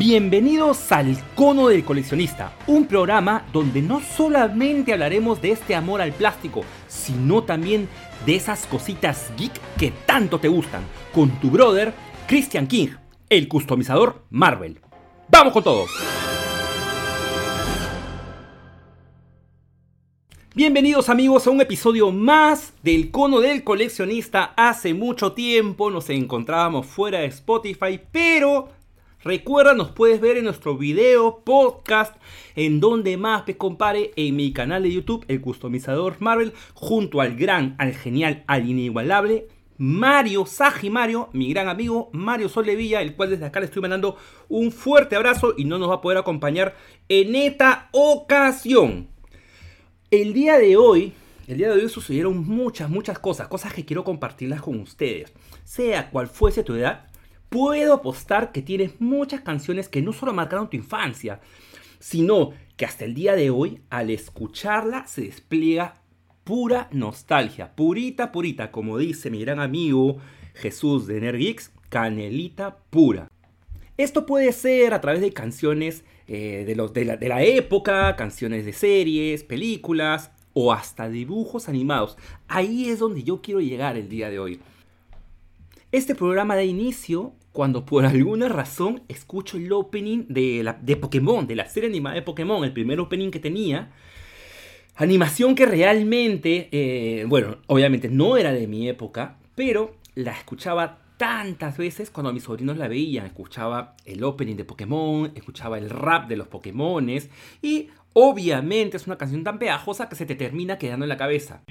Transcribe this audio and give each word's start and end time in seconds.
Bienvenidos 0.00 0.90
al 0.92 1.14
Cono 1.34 1.68
del 1.68 1.84
Coleccionista, 1.84 2.56
un 2.66 2.86
programa 2.86 3.44
donde 3.52 3.82
no 3.82 4.00
solamente 4.00 4.94
hablaremos 4.94 5.42
de 5.42 5.50
este 5.50 5.74
amor 5.74 6.00
al 6.00 6.14
plástico, 6.14 6.62
sino 6.88 7.42
también 7.42 7.86
de 8.24 8.34
esas 8.34 8.66
cositas 8.66 9.30
geek 9.36 9.52
que 9.76 9.92
tanto 10.06 10.40
te 10.40 10.48
gustan, 10.48 10.84
con 11.12 11.28
tu 11.38 11.50
brother 11.50 11.92
Christian 12.26 12.66
King, 12.66 12.88
el 13.28 13.46
customizador 13.46 14.24
Marvel. 14.30 14.80
¡Vamos 15.28 15.52
con 15.52 15.64
todo! 15.64 15.84
Bienvenidos 20.54 21.10
amigos 21.10 21.46
a 21.46 21.50
un 21.50 21.60
episodio 21.60 22.10
más 22.10 22.72
del 22.82 23.10
Cono 23.10 23.40
del 23.40 23.62
Coleccionista. 23.64 24.54
Hace 24.56 24.94
mucho 24.94 25.32
tiempo 25.32 25.90
nos 25.90 26.08
encontrábamos 26.08 26.86
fuera 26.86 27.18
de 27.18 27.26
Spotify, 27.26 28.00
pero 28.10 28.79
recuerda 29.22 29.74
nos 29.74 29.90
puedes 29.90 30.20
ver 30.20 30.36
en 30.36 30.44
nuestro 30.44 30.76
video 30.76 31.42
podcast 31.44 32.16
en 32.56 32.80
donde 32.80 33.16
más 33.16 33.44
te 33.44 33.56
compare 33.56 34.12
en 34.16 34.36
mi 34.36 34.52
canal 34.52 34.82
de 34.82 34.92
YouTube, 34.92 35.24
el 35.28 35.40
customizador 35.40 36.16
Marvel, 36.20 36.52
junto 36.74 37.20
al 37.20 37.36
gran, 37.36 37.74
al 37.78 37.94
genial, 37.94 38.44
al 38.46 38.68
inigualable 38.68 39.48
Mario 39.82 40.44
Saji 40.44 40.90
Mario, 40.90 41.30
mi 41.32 41.48
gran 41.48 41.66
amigo 41.66 42.10
Mario 42.12 42.50
Solevilla, 42.50 43.00
el 43.00 43.16
cual 43.16 43.30
desde 43.30 43.46
acá 43.46 43.60
le 43.60 43.66
estoy 43.66 43.80
mandando 43.80 44.18
un 44.50 44.72
fuerte 44.72 45.16
abrazo 45.16 45.54
y 45.56 45.64
no 45.64 45.78
nos 45.78 45.88
va 45.88 45.94
a 45.94 46.00
poder 46.02 46.18
acompañar 46.18 46.76
en 47.08 47.34
esta 47.34 47.88
ocasión. 47.92 49.08
El 50.10 50.34
día 50.34 50.58
de 50.58 50.76
hoy, 50.76 51.14
el 51.46 51.56
día 51.56 51.68
de 51.68 51.82
hoy 51.82 51.88
sucedieron 51.88 52.46
muchas, 52.46 52.90
muchas 52.90 53.18
cosas, 53.18 53.48
cosas 53.48 53.72
que 53.72 53.86
quiero 53.86 54.04
compartirlas 54.04 54.60
con 54.60 54.78
ustedes. 54.80 55.32
Sea 55.64 56.10
cual 56.10 56.28
fuese 56.28 56.62
tu 56.62 56.74
edad, 56.74 57.09
puedo 57.50 57.92
apostar 57.92 58.52
que 58.52 58.62
tienes 58.62 59.00
muchas 59.00 59.42
canciones 59.42 59.88
que 59.88 60.00
no 60.00 60.12
solo 60.12 60.32
marcaron 60.32 60.70
tu 60.70 60.76
infancia, 60.76 61.40
sino 61.98 62.52
que 62.76 62.86
hasta 62.86 63.04
el 63.04 63.12
día 63.12 63.34
de 63.34 63.50
hoy, 63.50 63.82
al 63.90 64.08
escucharla, 64.08 65.06
se 65.06 65.22
despliega 65.22 66.00
pura 66.44 66.88
nostalgia, 66.92 67.76
purita, 67.76 68.32
purita, 68.32 68.70
como 68.70 68.96
dice 68.96 69.30
mi 69.30 69.40
gran 69.40 69.60
amigo 69.60 70.16
Jesús 70.54 71.06
de 71.06 71.20
Nergix, 71.20 71.70
canelita 71.90 72.78
pura. 72.88 73.28
Esto 73.96 74.24
puede 74.24 74.52
ser 74.52 74.94
a 74.94 75.00
través 75.00 75.20
de 75.20 75.32
canciones 75.32 76.04
eh, 76.26 76.64
de, 76.66 77.04
la, 77.04 77.16
de 77.16 77.28
la 77.28 77.42
época, 77.42 78.16
canciones 78.16 78.64
de 78.64 78.72
series, 78.72 79.44
películas 79.44 80.30
o 80.54 80.72
hasta 80.72 81.08
dibujos 81.08 81.68
animados. 81.68 82.16
Ahí 82.48 82.88
es 82.88 82.98
donde 82.98 83.22
yo 83.24 83.42
quiero 83.42 83.60
llegar 83.60 83.96
el 83.96 84.08
día 84.08 84.30
de 84.30 84.38
hoy. 84.38 84.60
Este 85.92 86.14
programa 86.14 86.54
da 86.54 86.62
inicio 86.62 87.32
cuando 87.52 87.84
por 87.84 88.04
alguna 88.04 88.48
razón 88.48 89.02
escucho 89.08 89.56
el 89.56 89.72
opening 89.72 90.26
de, 90.28 90.62
la, 90.62 90.74
de 90.74 90.96
Pokémon, 90.96 91.46
de 91.46 91.56
la 91.56 91.68
serie 91.68 91.88
animada 91.88 92.16
de 92.16 92.22
Pokémon, 92.22 92.64
el 92.64 92.72
primer 92.72 93.00
opening 93.00 93.30
que 93.30 93.40
tenía. 93.40 93.90
Animación 94.96 95.54
que 95.54 95.66
realmente, 95.66 96.68
eh, 96.72 97.24
bueno, 97.26 97.58
obviamente 97.66 98.08
no 98.08 98.36
era 98.36 98.52
de 98.52 98.66
mi 98.66 98.88
época, 98.88 99.38
pero 99.54 99.96
la 100.14 100.32
escuchaba 100.32 100.98
tantas 101.16 101.76
veces 101.76 102.10
cuando 102.10 102.32
mis 102.32 102.44
sobrinos 102.44 102.76
la 102.76 102.88
veían. 102.88 103.26
Escuchaba 103.26 103.94
el 104.04 104.22
opening 104.24 104.56
de 104.56 104.64
Pokémon, 104.64 105.32
escuchaba 105.34 105.78
el 105.78 105.90
rap 105.90 106.28
de 106.28 106.36
los 106.36 106.48
Pokémones 106.48 107.30
y 107.62 107.88
obviamente 108.12 108.96
es 108.96 109.06
una 109.06 109.18
canción 109.18 109.44
tan 109.44 109.58
pegajosa 109.58 110.08
que 110.08 110.16
se 110.16 110.26
te 110.26 110.34
termina 110.34 110.78
quedando 110.78 111.04
en 111.04 111.10
la 111.10 111.16
cabeza. 111.16 111.62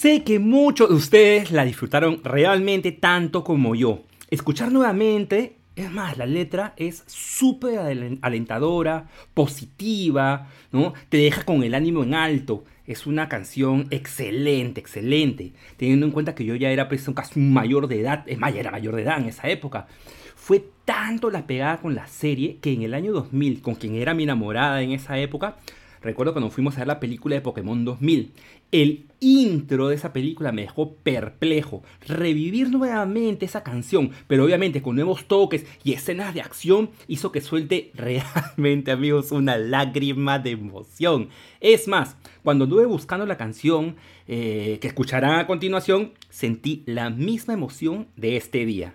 Sé 0.00 0.22
que 0.22 0.38
muchos 0.38 0.88
de 0.88 0.94
ustedes 0.94 1.50
la 1.50 1.62
disfrutaron 1.62 2.22
realmente 2.24 2.90
tanto 2.90 3.44
como 3.44 3.74
yo. 3.74 4.04
Escuchar 4.30 4.72
nuevamente, 4.72 5.56
es 5.76 5.92
más, 5.92 6.16
la 6.16 6.24
letra 6.24 6.72
es 6.78 7.04
súper 7.06 7.78
alentadora, 8.22 9.10
positiva, 9.34 10.48
¿no? 10.72 10.94
Te 11.10 11.18
deja 11.18 11.42
con 11.42 11.64
el 11.64 11.74
ánimo 11.74 12.02
en 12.02 12.14
alto. 12.14 12.64
Es 12.86 13.06
una 13.06 13.28
canción 13.28 13.88
excelente, 13.90 14.80
excelente. 14.80 15.52
Teniendo 15.76 16.06
en 16.06 16.12
cuenta 16.12 16.34
que 16.34 16.46
yo 16.46 16.54
ya 16.54 16.70
era 16.70 16.88
pues, 16.88 17.06
casi 17.14 17.38
mayor 17.38 17.86
de 17.86 18.00
edad, 18.00 18.24
es 18.26 18.38
más, 18.38 18.54
ya 18.54 18.60
era 18.60 18.70
mayor 18.70 18.96
de 18.96 19.02
edad 19.02 19.20
en 19.20 19.26
esa 19.26 19.50
época. 19.50 19.86
Fue 20.34 20.64
tanto 20.86 21.28
la 21.28 21.46
pegada 21.46 21.76
con 21.76 21.94
la 21.94 22.06
serie 22.06 22.56
que 22.62 22.72
en 22.72 22.80
el 22.80 22.94
año 22.94 23.12
2000, 23.12 23.60
con 23.60 23.74
quien 23.74 23.96
era 23.96 24.14
mi 24.14 24.22
enamorada 24.22 24.80
en 24.80 24.92
esa 24.92 25.18
época, 25.18 25.58
recuerdo 26.02 26.32
cuando 26.32 26.50
fuimos 26.50 26.76
a 26.76 26.80
ver 26.80 26.88
la 26.88 27.00
película 27.00 27.34
de 27.34 27.40
Pokémon 27.40 27.84
2000. 27.84 28.32
El 28.72 29.06
intro 29.20 29.88
de 29.88 29.96
esa 29.96 30.12
película 30.12 30.52
me 30.52 30.62
dejó 30.62 30.94
perplejo. 30.94 31.82
Revivir 32.06 32.70
nuevamente 32.70 33.44
esa 33.44 33.62
canción, 33.62 34.10
pero 34.26 34.44
obviamente 34.44 34.82
con 34.82 34.94
nuevos 34.96 35.24
toques 35.26 35.66
y 35.84 35.92
escenas 35.92 36.34
de 36.34 36.40
acción, 36.40 36.90
hizo 37.08 37.32
que 37.32 37.40
suelte 37.40 37.90
realmente, 37.94 38.90
amigos, 38.90 39.32
una 39.32 39.56
lágrima 39.56 40.38
de 40.38 40.50
emoción. 40.52 41.28
Es 41.60 41.88
más, 41.88 42.16
cuando 42.42 42.64
anduve 42.64 42.86
buscando 42.86 43.26
la 43.26 43.36
canción 43.36 43.96
eh, 44.28 44.78
que 44.80 44.88
escucharán 44.88 45.40
a 45.40 45.46
continuación, 45.46 46.12
sentí 46.28 46.82
la 46.86 47.10
misma 47.10 47.54
emoción 47.54 48.08
de 48.16 48.36
este 48.36 48.64
día. 48.64 48.92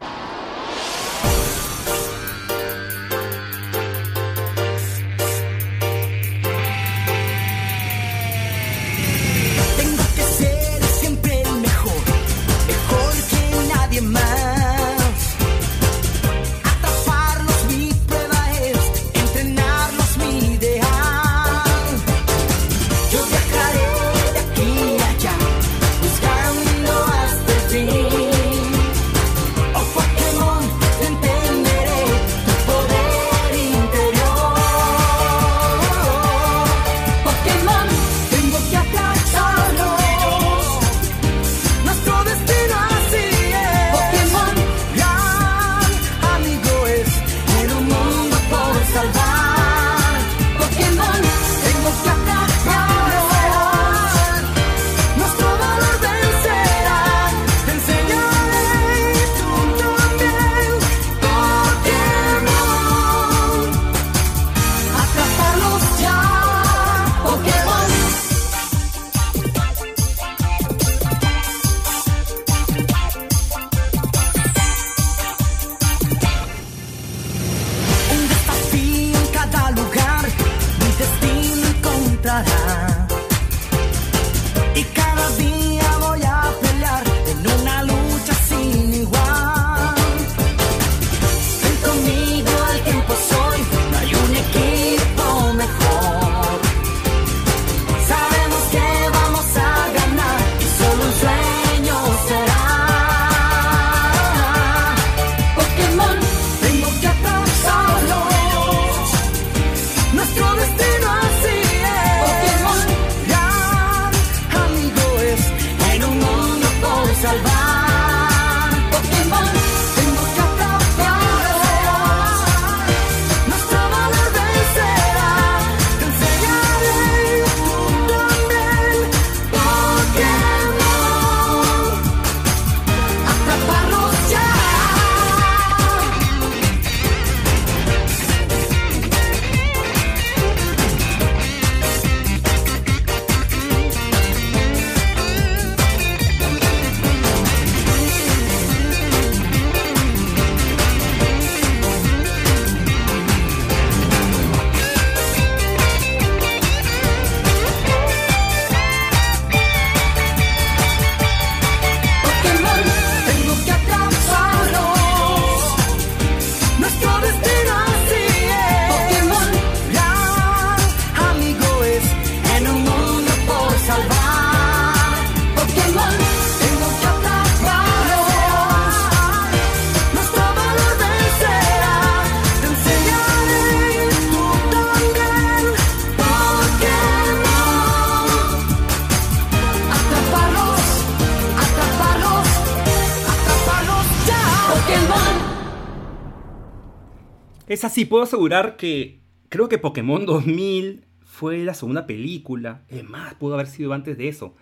Así, 197.96 198.04
puedo 198.04 198.24
asegurar 198.24 198.76
que 198.76 199.22
creo 199.48 199.70
que 199.70 199.78
Pokémon 199.78 200.26
2000 200.26 201.06
fue 201.24 201.60
la 201.60 201.74
segunda 201.74 202.06
película. 202.06 202.82
Es 202.90 203.08
más, 203.08 203.36
pudo 203.36 203.54
haber 203.54 203.68
sido 203.68 203.94
antes 203.94 204.18
de 204.18 204.28
eso. 204.28 204.54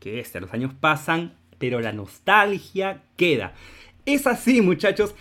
Que 0.00 0.20
este, 0.20 0.38
los 0.38 0.52
años 0.52 0.74
pasan, 0.78 1.32
pero 1.56 1.80
la 1.80 1.94
nostalgia 1.94 3.02
queda. 3.16 3.54
Es 4.04 4.26
así, 4.26 4.60
muchachos, 4.60 5.14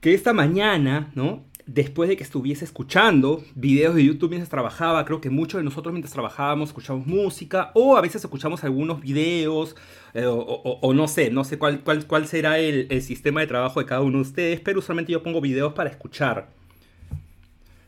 que 0.00 0.12
esta 0.12 0.32
mañana, 0.32 1.12
¿no? 1.14 1.44
Después 1.66 2.08
de 2.08 2.16
que 2.16 2.24
estuviese 2.24 2.64
escuchando 2.64 3.44
videos 3.54 3.94
de 3.94 4.04
YouTube 4.06 4.30
mientras 4.30 4.50
trabajaba, 4.50 5.04
creo 5.04 5.20
que 5.20 5.30
muchos 5.30 5.58
de 5.58 5.64
nosotros 5.64 5.92
mientras 5.92 6.12
trabajábamos 6.12 6.70
escuchamos 6.70 7.06
música 7.06 7.70
o 7.74 7.96
a 7.96 8.00
veces 8.00 8.24
escuchamos 8.24 8.64
algunos 8.64 9.00
videos 9.00 9.76
eh, 10.14 10.26
o, 10.26 10.92
no 10.92 11.06
sé, 11.06 11.30
no 11.30 11.44
sé 11.44 11.60
cuál, 11.60 11.78
cuál, 11.84 12.08
cuál 12.08 12.26
será 12.26 12.58
el 12.58 13.02
sistema 13.02 13.40
de 13.40 13.46
trabajo 13.46 13.78
de 13.78 13.86
cada 13.86 14.00
uno 14.00 14.16
de 14.16 14.22
ustedes, 14.22 14.58
pero 14.58 14.80
usualmente 14.80 15.12
yo 15.12 15.22
pongo 15.22 15.40
videos 15.40 15.74
para 15.74 15.90
escuchar. 15.90 16.63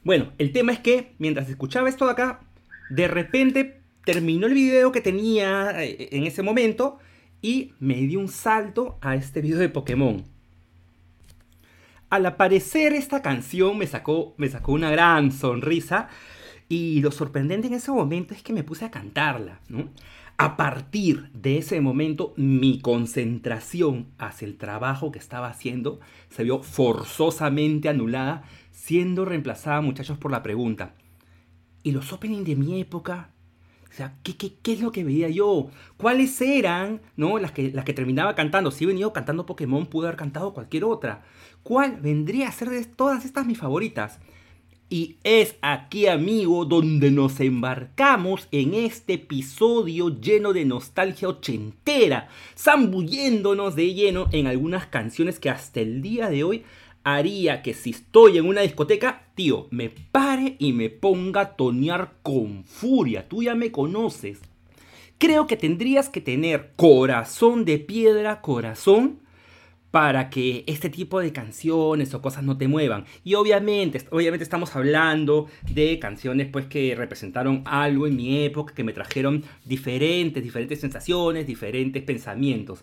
Bueno, 0.06 0.30
el 0.38 0.52
tema 0.52 0.70
es 0.70 0.78
que 0.78 1.16
mientras 1.18 1.50
escuchaba 1.50 1.88
esto 1.88 2.08
acá, 2.08 2.38
de 2.90 3.08
repente 3.08 3.80
terminó 4.04 4.46
el 4.46 4.54
video 4.54 4.92
que 4.92 5.00
tenía 5.00 5.82
eh, 5.82 6.10
en 6.12 6.22
ese 6.22 6.44
momento 6.44 7.00
y 7.42 7.72
me 7.80 7.96
dio 7.96 8.20
un 8.20 8.28
salto 8.28 8.98
a 9.00 9.16
este 9.16 9.40
video 9.40 9.58
de 9.58 9.68
Pokémon. 9.68 10.22
Al 12.08 12.24
aparecer 12.24 12.92
esta 12.92 13.20
canción 13.20 13.78
me 13.78 13.88
sacó, 13.88 14.36
me 14.36 14.48
sacó 14.48 14.74
una 14.74 14.92
gran 14.92 15.32
sonrisa 15.32 16.06
y 16.68 17.00
lo 17.00 17.10
sorprendente 17.10 17.66
en 17.66 17.74
ese 17.74 17.90
momento 17.90 18.32
es 18.32 18.44
que 18.44 18.52
me 18.52 18.62
puse 18.62 18.84
a 18.84 18.92
cantarla. 18.92 19.58
A 20.38 20.56
partir 20.56 21.30
de 21.32 21.58
ese 21.58 21.80
momento, 21.80 22.32
mi 22.36 22.78
concentración 22.78 24.06
hacia 24.18 24.46
el 24.46 24.56
trabajo 24.56 25.10
que 25.10 25.18
estaba 25.18 25.48
haciendo 25.48 25.98
se 26.28 26.44
vio 26.44 26.62
forzosamente 26.62 27.88
anulada, 27.88 28.44
siendo 28.86 29.24
reemplazada, 29.24 29.80
muchachos, 29.80 30.16
por 30.16 30.30
la 30.30 30.44
pregunta. 30.44 30.94
¿Y 31.82 31.90
los 31.90 32.12
opening 32.12 32.44
de 32.44 32.54
mi 32.54 32.80
época? 32.80 33.30
O 33.90 33.92
sea, 33.92 34.14
¿qué, 34.22 34.36
qué, 34.36 34.52
qué 34.62 34.74
es 34.74 34.80
lo 34.80 34.92
que 34.92 35.02
veía 35.02 35.28
yo? 35.28 35.70
¿Cuáles 35.96 36.40
eran 36.40 37.00
¿no? 37.16 37.40
las, 37.40 37.50
que, 37.50 37.72
las 37.72 37.84
que 37.84 37.94
terminaba 37.94 38.36
cantando? 38.36 38.70
Si 38.70 38.84
he 38.84 38.86
venido 38.86 39.12
cantando 39.12 39.44
Pokémon, 39.44 39.86
pude 39.86 40.06
haber 40.06 40.16
cantado 40.16 40.54
cualquier 40.54 40.84
otra. 40.84 41.24
¿Cuál 41.64 41.96
vendría 42.00 42.46
a 42.46 42.52
ser 42.52 42.70
de 42.70 42.84
todas 42.84 43.24
estas 43.24 43.44
mis 43.44 43.58
favoritas? 43.58 44.20
Y 44.88 45.16
es 45.24 45.56
aquí, 45.62 46.06
amigo, 46.06 46.64
donde 46.64 47.10
nos 47.10 47.40
embarcamos 47.40 48.46
en 48.52 48.72
este 48.72 49.14
episodio 49.14 50.20
lleno 50.20 50.52
de 50.52 50.64
nostalgia 50.64 51.28
ochentera, 51.28 52.28
zambulléndonos 52.56 53.74
de 53.74 53.94
lleno 53.94 54.28
en 54.30 54.46
algunas 54.46 54.86
canciones 54.86 55.40
que 55.40 55.50
hasta 55.50 55.80
el 55.80 56.02
día 56.02 56.28
de 56.28 56.44
hoy 56.44 56.64
haría 57.06 57.62
que 57.62 57.72
si 57.72 57.90
estoy 57.90 58.36
en 58.36 58.46
una 58.46 58.62
discoteca, 58.62 59.28
tío, 59.36 59.68
me 59.70 59.90
pare 59.90 60.56
y 60.58 60.72
me 60.72 60.90
ponga 60.90 61.40
a 61.40 61.56
tonear 61.56 62.14
con 62.24 62.64
furia. 62.64 63.28
Tú 63.28 63.44
ya 63.44 63.54
me 63.54 63.70
conoces. 63.70 64.40
Creo 65.16 65.46
que 65.46 65.56
tendrías 65.56 66.08
que 66.08 66.20
tener 66.20 66.72
corazón 66.74 67.64
de 67.64 67.78
piedra, 67.78 68.40
corazón 68.40 69.20
para 69.92 70.30
que 70.30 70.64
este 70.66 70.90
tipo 70.90 71.20
de 71.20 71.32
canciones 71.32 72.12
o 72.12 72.20
cosas 72.20 72.42
no 72.42 72.58
te 72.58 72.66
muevan. 72.66 73.04
Y 73.22 73.34
obviamente, 73.34 74.04
obviamente 74.10 74.42
estamos 74.42 74.74
hablando 74.74 75.46
de 75.62 76.00
canciones 76.00 76.48
pues 76.48 76.66
que 76.66 76.96
representaron 76.96 77.62
algo 77.66 78.08
en 78.08 78.16
mi 78.16 78.44
época, 78.44 78.74
que 78.74 78.82
me 78.82 78.92
trajeron 78.92 79.44
diferentes, 79.64 80.42
diferentes 80.42 80.80
sensaciones, 80.80 81.46
diferentes 81.46 82.02
pensamientos. 82.02 82.82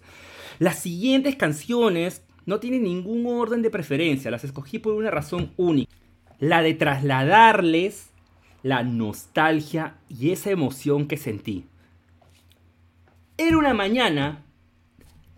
Las 0.59 0.79
siguientes 0.79 1.35
canciones 1.35 2.21
no 2.45 2.59
tienen 2.59 2.83
ningún 2.83 3.25
orden 3.25 3.62
de 3.62 3.69
preferencia, 3.69 4.31
las 4.31 4.43
escogí 4.43 4.79
por 4.79 4.93
una 4.93 5.12
razón 5.12 5.51
única, 5.57 5.95
la 6.39 6.62
de 6.62 6.73
trasladarles 6.73 8.13
la 8.63 8.81
nostalgia 8.81 9.97
y 10.09 10.31
esa 10.31 10.50
emoción 10.50 11.07
que 11.07 11.17
sentí. 11.17 11.67
Era 13.38 13.57
una 13.57 13.73
mañana 13.73 14.42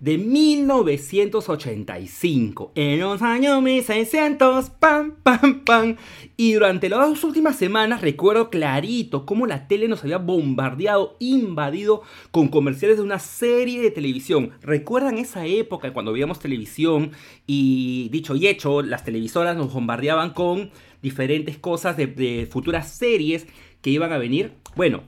de 0.05 0.17
1985. 0.19 2.71
En 2.75 2.99
los 2.99 3.23
años 3.23 3.59
1600, 3.63 4.69
pam, 4.69 5.15
pam, 5.23 5.65
pam. 5.65 5.95
Y 6.37 6.53
durante 6.53 6.89
las 6.89 6.99
dos 6.99 7.23
últimas 7.23 7.55
semanas 7.55 8.01
recuerdo 8.01 8.51
clarito 8.51 9.25
cómo 9.25 9.47
la 9.47 9.67
tele 9.67 9.87
nos 9.87 10.03
había 10.03 10.19
bombardeado, 10.19 11.15
invadido 11.17 12.03
con 12.29 12.49
comerciales 12.49 12.97
de 12.97 13.03
una 13.03 13.17
serie 13.17 13.81
de 13.81 13.89
televisión. 13.89 14.51
¿Recuerdan 14.61 15.17
esa 15.17 15.47
época 15.47 15.91
cuando 15.91 16.13
veíamos 16.13 16.37
televisión 16.37 17.09
y 17.47 18.09
dicho 18.09 18.35
y 18.35 18.45
hecho, 18.45 18.83
las 18.83 19.05
televisoras 19.05 19.57
nos 19.57 19.73
bombardeaban 19.73 20.33
con 20.33 20.69
diferentes 21.01 21.57
cosas 21.57 21.97
de, 21.97 22.05
de 22.05 22.45
futuras 22.45 22.91
series 22.91 23.47
que 23.81 23.89
iban 23.89 24.13
a 24.13 24.19
venir? 24.19 24.53
Bueno, 24.75 25.01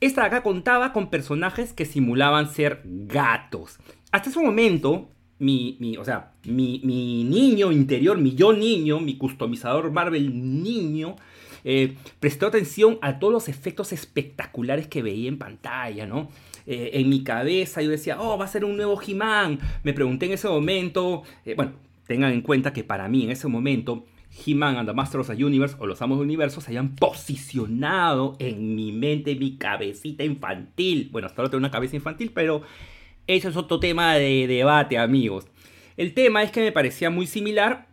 esta 0.00 0.22
de 0.22 0.28
acá 0.28 0.42
contaba 0.42 0.94
con 0.94 1.10
personajes 1.10 1.74
que 1.74 1.84
simulaban 1.84 2.50
ser 2.50 2.80
gatos 2.86 3.78
hasta 4.10 4.30
ese 4.30 4.40
momento, 4.40 5.08
mi, 5.38 5.96
o 5.98 6.04
sea, 6.04 6.32
mi, 6.44 6.80
niño 6.84 7.72
interior, 7.72 8.18
mi 8.18 8.34
yo 8.34 8.52
niño, 8.52 9.00
mi 9.00 9.16
customizador 9.16 9.90
Marvel 9.90 10.62
niño, 10.62 11.16
eh, 11.64 11.96
prestó 12.18 12.46
atención 12.46 12.98
a 13.02 13.18
todos 13.18 13.32
los 13.32 13.48
efectos 13.48 13.92
espectaculares 13.92 14.86
que 14.88 15.02
veía 15.02 15.28
en 15.28 15.38
pantalla, 15.38 16.06
¿no? 16.06 16.28
Eh, 16.66 16.90
en 16.94 17.08
mi 17.08 17.22
cabeza 17.22 17.82
yo 17.82 17.90
decía, 17.90 18.20
oh, 18.20 18.38
va 18.38 18.44
a 18.44 18.48
ser 18.48 18.64
un 18.64 18.76
nuevo 18.76 19.00
He-Man. 19.00 19.58
Me 19.82 19.92
pregunté 19.92 20.26
en 20.26 20.32
ese 20.32 20.48
momento, 20.48 21.22
eh, 21.44 21.54
bueno, 21.54 21.72
tengan 22.06 22.32
en 22.32 22.42
cuenta 22.42 22.72
que 22.72 22.84
para 22.84 23.08
mí 23.08 23.24
en 23.24 23.30
ese 23.30 23.48
momento 23.48 24.04
He-Man 24.46 24.76
and 24.76 24.88
the 24.88 24.94
Masters 24.94 25.28
of 25.28 25.36
the 25.36 25.44
Universe 25.44 25.76
o 25.78 25.86
los 25.86 26.00
Amos 26.02 26.18
del 26.18 26.26
Universo 26.26 26.60
se 26.60 26.70
hayan 26.70 26.94
posicionado 26.94 28.36
en 28.38 28.74
mi 28.74 28.92
mente, 28.92 29.34
mi 29.34 29.56
cabecita 29.56 30.24
infantil. 30.24 31.08
Bueno, 31.10 31.26
hasta 31.26 31.40
ahora 31.40 31.50
tengo 31.50 31.60
una 31.60 31.70
cabeza 31.70 31.96
infantil, 31.96 32.30
pero 32.34 32.62
eso 33.36 33.48
es 33.48 33.56
otro 33.56 33.78
tema 33.78 34.14
de 34.14 34.46
debate, 34.46 34.98
amigos. 34.98 35.46
El 35.96 36.14
tema 36.14 36.42
es 36.42 36.50
que 36.50 36.60
me 36.60 36.72
parecía 36.72 37.10
muy 37.10 37.26
similar 37.26 37.86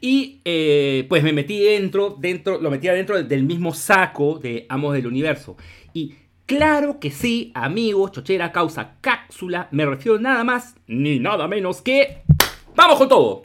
y 0.00 0.40
eh, 0.44 1.06
pues 1.08 1.22
me 1.22 1.32
metí 1.32 1.58
dentro, 1.58 2.16
dentro, 2.18 2.60
lo 2.60 2.70
metía 2.70 2.92
dentro 2.92 3.20
del 3.22 3.42
mismo 3.42 3.74
saco 3.74 4.38
de 4.38 4.66
Amos 4.68 4.94
del 4.94 5.06
Universo. 5.06 5.56
Y 5.92 6.14
claro 6.46 7.00
que 7.00 7.10
sí, 7.10 7.50
amigos, 7.54 8.12
chochera, 8.12 8.52
causa, 8.52 8.98
cápsula, 9.00 9.68
me 9.72 9.84
refiero 9.84 10.20
nada 10.20 10.44
más 10.44 10.76
ni 10.86 11.18
nada 11.18 11.48
menos 11.48 11.82
que... 11.82 12.22
¡Vamos 12.76 12.98
con 12.98 13.08
todo! 13.08 13.42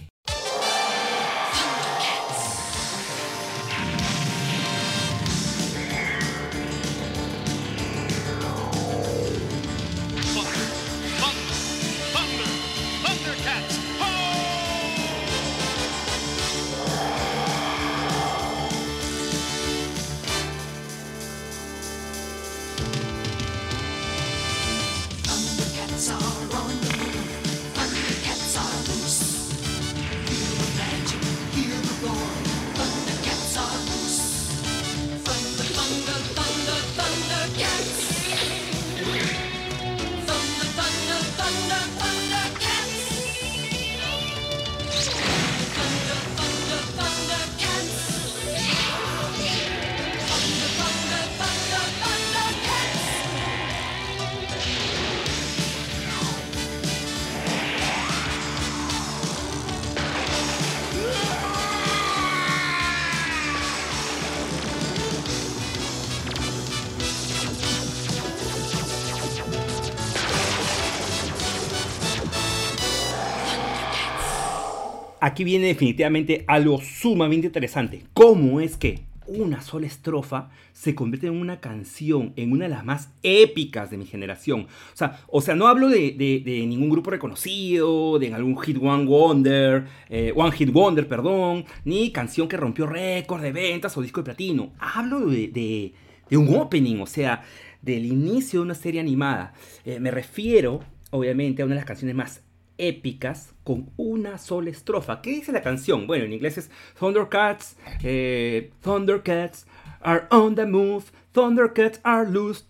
Aquí 75.34 75.44
viene 75.44 75.66
definitivamente 75.66 76.46
algo 76.48 76.80
sumamente 76.80 77.48
interesante. 77.48 78.04
¿Cómo 78.14 78.62
es 78.62 78.78
que 78.78 79.02
una 79.26 79.62
sola 79.62 79.88
estrofa 79.88 80.52
se 80.74 80.94
convierte 80.94 81.26
en 81.26 81.34
una 81.34 81.60
canción, 81.60 82.34
en 82.36 82.52
una 82.52 82.66
de 82.66 82.70
las 82.70 82.86
más 82.86 83.10
épicas 83.24 83.90
de 83.90 83.98
mi 83.98 84.06
generación. 84.06 84.68
O 84.94 84.96
sea, 84.96 85.22
o 85.28 85.42
sea 85.42 85.56
no 85.56 85.68
hablo 85.68 85.88
de, 85.88 86.44
ningún 86.68 86.90
grupo 86.90 87.10
reconocido, 87.10 88.20
de 88.20 88.34
algún 88.34 88.60
hit 88.60 88.78
one 88.80 89.06
wonder, 89.06 89.88
eh, 90.10 90.34
one 90.36 90.52
hit 90.52 90.72
wonder, 90.72 91.08
perdón, 91.08 91.66
ni 91.86 92.12
canción 92.12 92.48
que 92.48 92.58
rompió 92.58 92.86
récord 92.86 93.42
de 93.42 93.54
ventas 93.54 93.98
o 93.98 94.02
disco 94.02 94.20
de 94.20 94.26
platino. 94.26 94.74
Hablo 94.78 95.22
de, 95.28 95.94
un 96.32 96.56
opening, 96.56 97.00
o 97.00 97.08
sea, 97.08 97.44
del 97.82 98.06
inicio 98.06 98.60
de 98.60 98.66
una 98.66 98.76
serie 98.76 99.00
animada. 99.00 99.54
Eh, 99.86 100.00
me 100.00 100.12
refiero, 100.12 100.82
obviamente, 101.12 101.62
a 101.62 101.66
una 101.66 101.76
de 101.76 101.80
las 101.80 101.88
canciones 101.88 102.16
más 102.16 102.44
épicas 102.78 103.53
con 103.64 103.90
una 103.98 104.38
sola 104.38 104.70
estrofa. 104.70 105.22
¿Qué 105.22 105.32
dice 105.32 105.52
la 105.52 105.62
canción? 105.62 106.08
Bueno, 106.08 106.26
en 106.26 106.34
inglés 106.34 106.58
es 106.58 106.72
Thundercats, 107.00 107.78
eh, 108.04 108.72
Thundercats 108.82 109.66
are 110.02 110.26
on 110.32 110.56
the 110.56 110.66
move, 110.66 111.06
Thundercats 111.32 112.00
are 112.04 112.30
loose, 112.30 112.66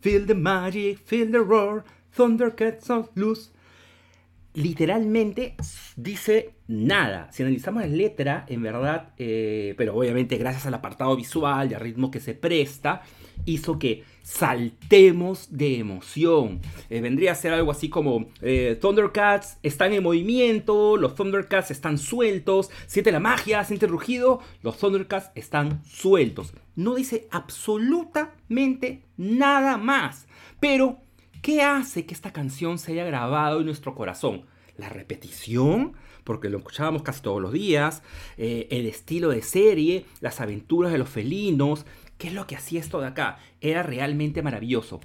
feel 0.00 0.26
the 0.26 0.34
magic, 0.34 0.98
feel 0.98 1.30
the 1.30 1.38
roar, 1.38 1.84
Thundercats 2.16 2.90
are 2.90 3.04
loose. 3.14 3.50
literalmente 4.56 5.54
dice 5.96 6.54
nada. 6.66 7.30
Si 7.30 7.42
analizamos 7.42 7.82
la 7.82 7.88
letra, 7.88 8.46
en 8.48 8.62
verdad, 8.62 9.10
eh, 9.18 9.74
pero 9.76 9.94
obviamente 9.94 10.38
gracias 10.38 10.66
al 10.66 10.74
apartado 10.74 11.14
visual 11.14 11.70
y 11.70 11.74
al 11.74 11.80
ritmo 11.80 12.10
que 12.10 12.20
se 12.20 12.34
presta, 12.34 13.02
hizo 13.44 13.78
que 13.78 14.02
saltemos 14.26 15.56
de 15.56 15.78
emoción. 15.78 16.60
Eh, 16.90 17.00
vendría 17.00 17.30
a 17.30 17.36
ser 17.36 17.52
algo 17.52 17.70
así 17.70 17.88
como 17.88 18.26
eh, 18.42 18.76
Thundercats 18.80 19.58
están 19.62 19.92
en 19.92 20.02
movimiento, 20.02 20.96
los 20.96 21.14
Thundercats 21.14 21.70
están 21.70 21.96
sueltos, 21.96 22.70
siente 22.88 23.12
la 23.12 23.20
magia, 23.20 23.62
siente 23.62 23.86
el 23.86 23.92
rugido, 23.92 24.40
los 24.62 24.78
Thundercats 24.78 25.30
están 25.36 25.84
sueltos. 25.84 26.52
No 26.74 26.96
dice 26.96 27.28
absolutamente 27.30 29.04
nada 29.16 29.76
más. 29.76 30.26
Pero 30.58 30.98
¿Qué 31.46 31.62
hace 31.62 32.06
que 32.06 32.14
esta 32.14 32.32
canción 32.32 32.76
se 32.76 32.90
haya 32.90 33.04
grabado 33.04 33.60
en 33.60 33.66
nuestro 33.66 33.94
corazón? 33.94 34.46
La 34.76 34.88
repetición, 34.88 35.92
porque 36.24 36.48
lo 36.48 36.58
escuchábamos 36.58 37.02
casi 37.02 37.22
todos 37.22 37.40
los 37.40 37.52
días, 37.52 38.02
eh, 38.36 38.66
el 38.72 38.86
estilo 38.86 39.28
de 39.28 39.42
serie, 39.42 40.06
las 40.20 40.40
aventuras 40.40 40.90
de 40.90 40.98
los 40.98 41.08
felinos, 41.08 41.86
¿qué 42.18 42.28
es 42.28 42.34
lo 42.34 42.46
que 42.46 42.54
hacía 42.56 42.80
esto 42.80 43.00
de 43.00 43.06
acá? 43.08 43.38
Era 43.60 43.82
realmente 43.82 44.42
maravilloso. 44.42 45.00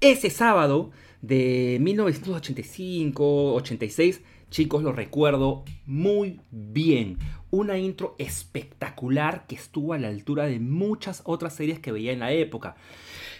Ese 0.00 0.30
sábado 0.30 0.90
de 1.20 1.78
1985-86, 1.80 4.22
chicos, 4.50 4.82
lo 4.82 4.92
recuerdo 4.92 5.64
muy 5.86 6.40
bien. 6.50 7.18
Una 7.50 7.78
intro 7.78 8.16
espectacular 8.18 9.46
que 9.46 9.54
estuvo 9.54 9.92
a 9.92 9.98
la 9.98 10.08
altura 10.08 10.46
de 10.46 10.58
muchas 10.58 11.22
otras 11.24 11.54
series 11.54 11.78
que 11.78 11.92
veía 11.92 12.12
en 12.12 12.18
la 12.20 12.32
época. 12.32 12.74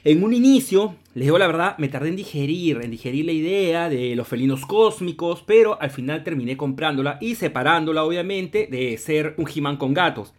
En 0.04 0.24
un 0.24 0.34
inicio, 0.34 0.96
les 1.14 1.26
digo 1.26 1.38
la 1.38 1.46
verdad, 1.46 1.78
me 1.78 1.88
tardé 1.88 2.08
en 2.08 2.16
digerir, 2.16 2.80
en 2.82 2.90
digerir 2.90 3.24
la 3.24 3.32
idea 3.32 3.88
de 3.88 4.16
los 4.16 4.26
felinos 4.26 4.66
cósmicos, 4.66 5.44
pero 5.46 5.80
al 5.80 5.90
final 5.90 6.24
terminé 6.24 6.56
comprándola 6.56 7.18
y 7.20 7.36
separándola 7.36 8.04
obviamente 8.04 8.68
de 8.70 8.98
ser 8.98 9.34
un 9.38 9.48
He-Man 9.48 9.76
con 9.76 9.94
gatos. 9.94 10.34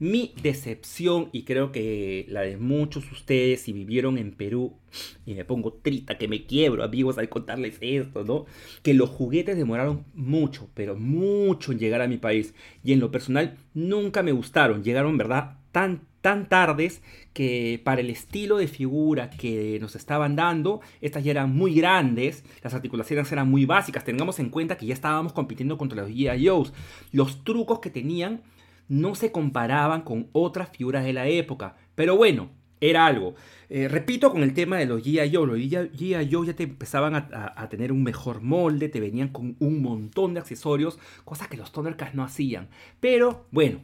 Mi 0.00 0.34
decepción, 0.42 1.28
y 1.30 1.42
creo 1.42 1.72
que 1.72 2.24
la 2.30 2.40
de 2.40 2.56
muchos 2.56 3.04
de 3.04 3.12
ustedes 3.12 3.60
si 3.60 3.74
vivieron 3.74 4.16
en 4.16 4.32
Perú, 4.32 4.78
y 5.26 5.34
me 5.34 5.44
pongo 5.44 5.74
trita, 5.74 6.16
que 6.16 6.26
me 6.26 6.46
quiebro 6.46 6.82
amigos 6.82 7.18
al 7.18 7.28
contarles 7.28 7.76
esto, 7.82 8.24
¿no? 8.24 8.46
Que 8.82 8.94
los 8.94 9.10
juguetes 9.10 9.58
demoraron 9.58 10.06
mucho, 10.14 10.70
pero 10.72 10.96
mucho 10.96 11.72
en 11.72 11.78
llegar 11.78 12.00
a 12.00 12.08
mi 12.08 12.16
país. 12.16 12.54
Y 12.82 12.94
en 12.94 13.00
lo 13.00 13.10
personal 13.10 13.58
nunca 13.74 14.22
me 14.22 14.32
gustaron, 14.32 14.82
llegaron, 14.82 15.18
¿verdad? 15.18 15.58
Tan 15.70 16.08
tan 16.20 16.48
tardes 16.48 17.02
que 17.32 17.80
para 17.82 18.00
el 18.00 18.10
estilo 18.10 18.58
de 18.58 18.68
figura 18.68 19.30
que 19.30 19.78
nos 19.80 19.96
estaban 19.96 20.36
dando, 20.36 20.80
estas 21.00 21.24
ya 21.24 21.30
eran 21.30 21.54
muy 21.54 21.74
grandes, 21.74 22.44
las 22.62 22.74
articulaciones 22.74 23.30
eran 23.32 23.50
muy 23.50 23.64
básicas, 23.64 24.04
tengamos 24.04 24.38
en 24.38 24.50
cuenta 24.50 24.76
que 24.76 24.86
ya 24.86 24.94
estábamos 24.94 25.32
compitiendo 25.32 25.78
contra 25.78 26.02
los 26.02 26.10
G.I. 26.10 26.46
Joes. 26.46 26.72
Los 27.12 27.44
trucos 27.44 27.80
que 27.80 27.90
tenían 27.90 28.42
no 28.90 29.14
se 29.14 29.32
comparaban 29.32 30.02
con 30.02 30.28
otras 30.32 30.68
figuras 30.68 31.04
de 31.04 31.14
la 31.14 31.26
época, 31.26 31.76
pero 31.94 32.16
bueno, 32.16 32.50
era 32.80 33.06
algo. 33.06 33.34
Eh, 33.68 33.88
repito 33.88 34.30
con 34.30 34.42
el 34.42 34.52
tema 34.52 34.76
de 34.78 34.86
los 34.86 35.02
G.I. 35.02 35.34
Joe, 35.34 35.46
los 35.46 35.56
G.I. 35.56 36.28
Joe 36.30 36.46
ya 36.46 36.54
te 36.54 36.64
empezaban 36.64 37.14
a, 37.14 37.54
a, 37.56 37.68
tener 37.68 37.92
un 37.92 38.02
mejor 38.02 38.40
molde, 38.42 38.88
te 38.88 39.00
venían 39.00 39.28
con 39.28 39.56
un 39.60 39.80
montón 39.80 40.34
de 40.34 40.40
accesorios, 40.40 40.98
cosas 41.24 41.48
que 41.48 41.56
los 41.56 41.72
Thundercats 41.72 42.14
no 42.14 42.24
hacían. 42.24 42.68
Pero 43.00 43.46
bueno, 43.50 43.80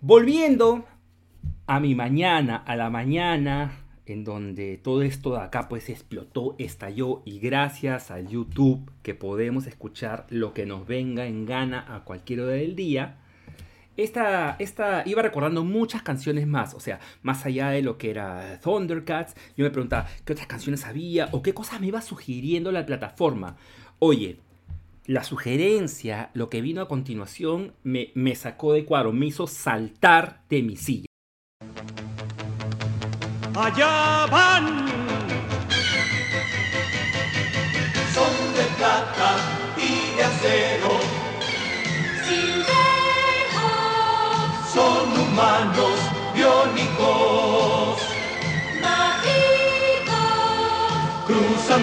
volviendo 0.00 0.84
a 1.66 1.80
mi 1.80 1.94
mañana, 1.94 2.56
a 2.56 2.76
la 2.76 2.90
mañana, 2.90 3.84
en 4.06 4.24
donde 4.24 4.76
todo 4.76 5.02
esto 5.02 5.32
de 5.32 5.42
acá 5.42 5.68
pues 5.68 5.88
explotó, 5.88 6.56
estalló 6.58 7.22
y 7.24 7.38
gracias 7.38 8.10
al 8.10 8.28
YouTube 8.28 8.90
que 9.02 9.14
podemos 9.14 9.66
escuchar 9.66 10.26
lo 10.28 10.52
que 10.52 10.66
nos 10.66 10.86
venga 10.86 11.26
en 11.26 11.46
gana 11.46 11.94
a 11.94 12.04
cualquier 12.04 12.40
hora 12.40 12.52
del 12.52 12.76
día. 12.76 13.18
Esta, 13.96 14.56
esta 14.58 15.02
iba 15.06 15.22
recordando 15.22 15.64
muchas 15.64 16.02
canciones 16.02 16.46
más, 16.46 16.74
o 16.74 16.80
sea, 16.80 17.00
más 17.22 17.46
allá 17.46 17.70
de 17.70 17.82
lo 17.82 17.96
que 17.96 18.10
era 18.10 18.58
Thundercats, 18.60 19.34
yo 19.56 19.64
me 19.64 19.70
preguntaba 19.70 20.08
qué 20.24 20.32
otras 20.32 20.48
canciones 20.48 20.84
había 20.84 21.28
o 21.32 21.42
qué 21.42 21.54
cosas 21.54 21.80
me 21.80 21.88
iba 21.88 22.02
sugiriendo 22.02 22.72
la 22.72 22.86
plataforma. 22.86 23.56
Oye, 23.98 24.40
la 25.06 25.22
sugerencia, 25.22 26.30
lo 26.34 26.48
que 26.50 26.60
vino 26.60 26.80
a 26.80 26.88
continuación, 26.88 27.74
me, 27.82 28.10
me 28.14 28.34
sacó 28.34 28.72
de 28.72 28.84
cuadro, 28.84 29.12
me 29.12 29.26
hizo 29.26 29.46
saltar 29.46 30.42
de 30.48 30.62
mi 30.62 30.76
silla 30.76 31.06
allá 33.56 34.26
van. 34.30 34.83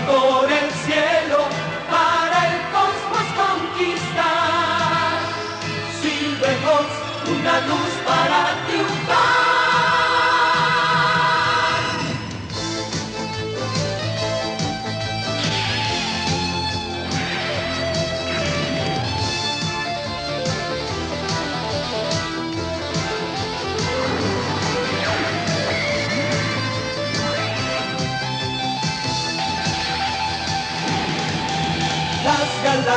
Cruzan 0.05 0.40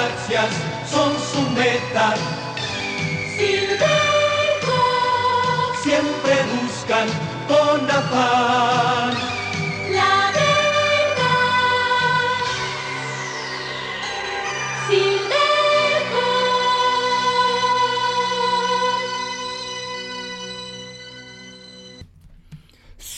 galaxias 0.04 0.50
son 0.90 1.12
su 1.18 1.42
meta. 1.50 2.14
Silvejos. 3.36 3.84
Siempre 5.82 6.34
buscan 6.60 7.08
con 7.48 7.90
afán 7.90 9.33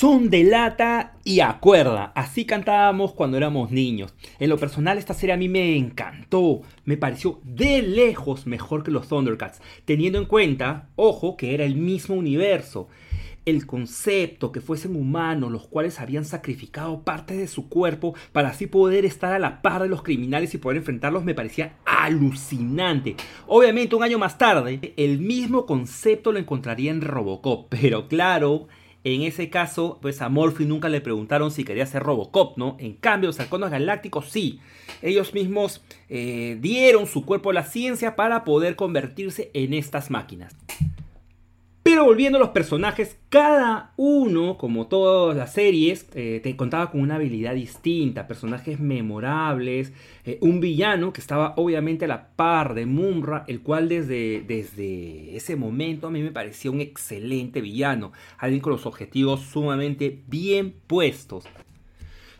Son 0.06 0.30
de 0.30 0.44
lata 0.44 1.16
y 1.24 1.40
acuerda, 1.40 2.12
así 2.14 2.44
cantábamos 2.44 3.12
cuando 3.12 3.36
éramos 3.36 3.72
niños. 3.72 4.14
En 4.38 4.50
lo 4.50 4.56
personal 4.56 4.98
esta 4.98 5.14
serie 5.14 5.34
a 5.34 5.36
mí 5.36 5.48
me 5.48 5.76
encantó, 5.76 6.60
me 6.84 6.96
pareció 6.96 7.40
de 7.42 7.82
lejos 7.82 8.46
mejor 8.46 8.84
que 8.84 8.92
los 8.92 9.08
Thundercats, 9.08 9.60
teniendo 9.84 10.20
en 10.20 10.26
cuenta, 10.26 10.90
ojo, 10.94 11.36
que 11.36 11.54
era 11.54 11.64
el 11.64 11.74
mismo 11.74 12.14
universo. 12.14 12.86
El 13.44 13.66
concepto 13.66 14.52
que 14.52 14.60
fuesen 14.60 14.94
humanos, 14.94 15.50
los 15.50 15.66
cuales 15.66 15.98
habían 15.98 16.24
sacrificado 16.24 17.02
parte 17.02 17.36
de 17.36 17.48
su 17.48 17.68
cuerpo 17.68 18.14
para 18.30 18.50
así 18.50 18.68
poder 18.68 19.04
estar 19.04 19.32
a 19.32 19.40
la 19.40 19.60
par 19.60 19.82
de 19.82 19.88
los 19.88 20.04
criminales 20.04 20.54
y 20.54 20.58
poder 20.58 20.76
enfrentarlos, 20.76 21.24
me 21.24 21.34
parecía 21.34 21.78
alucinante. 21.84 23.16
Obviamente, 23.48 23.96
un 23.96 24.04
año 24.04 24.20
más 24.20 24.38
tarde, 24.38 24.94
el 24.96 25.18
mismo 25.18 25.66
concepto 25.66 26.30
lo 26.30 26.38
encontraría 26.38 26.92
en 26.92 27.00
Robocop, 27.00 27.66
pero 27.68 28.06
claro, 28.06 28.68
en 29.06 29.22
ese 29.22 29.50
caso, 29.50 30.00
pues 30.02 30.20
a 30.20 30.28
Morphy 30.28 30.64
nunca 30.64 30.88
le 30.88 31.00
preguntaron 31.00 31.52
si 31.52 31.62
quería 31.62 31.86
ser 31.86 32.02
Robocop, 32.02 32.58
¿no? 32.58 32.76
En 32.80 32.94
cambio, 32.94 33.28
los 33.28 33.38
halcones 33.38 33.70
galácticos 33.70 34.30
sí. 34.30 34.58
Ellos 35.00 35.32
mismos 35.32 35.80
eh, 36.08 36.58
dieron 36.60 37.06
su 37.06 37.24
cuerpo 37.24 37.50
a 37.50 37.54
la 37.54 37.62
ciencia 37.62 38.16
para 38.16 38.42
poder 38.42 38.74
convertirse 38.74 39.52
en 39.54 39.74
estas 39.74 40.10
máquinas. 40.10 40.56
Volviendo 42.04 42.38
a 42.38 42.40
los 42.40 42.50
personajes, 42.50 43.18
cada 43.28 43.92
uno, 43.96 44.58
como 44.58 44.86
todas 44.86 45.36
las 45.36 45.52
series, 45.52 46.06
eh, 46.14 46.40
te 46.42 46.56
contaba 46.56 46.90
con 46.90 47.00
una 47.00 47.16
habilidad 47.16 47.54
distinta, 47.54 48.26
personajes 48.26 48.78
memorables, 48.80 49.92
eh, 50.24 50.38
un 50.40 50.60
villano 50.60 51.12
que 51.12 51.20
estaba 51.20 51.54
obviamente 51.56 52.04
a 52.04 52.08
la 52.08 52.28
par 52.36 52.74
de 52.74 52.86
Mumra, 52.86 53.44
el 53.48 53.60
cual 53.60 53.88
desde, 53.88 54.42
desde 54.46 55.36
ese 55.36 55.56
momento 55.56 56.06
a 56.06 56.10
mí 56.10 56.22
me 56.22 56.30
parecía 56.32 56.70
un 56.70 56.80
excelente 56.80 57.60
villano, 57.60 58.12
alguien 58.38 58.60
con 58.60 58.72
los 58.72 58.86
objetivos 58.86 59.40
sumamente 59.40 60.22
bien 60.26 60.74
puestos. 60.86 61.44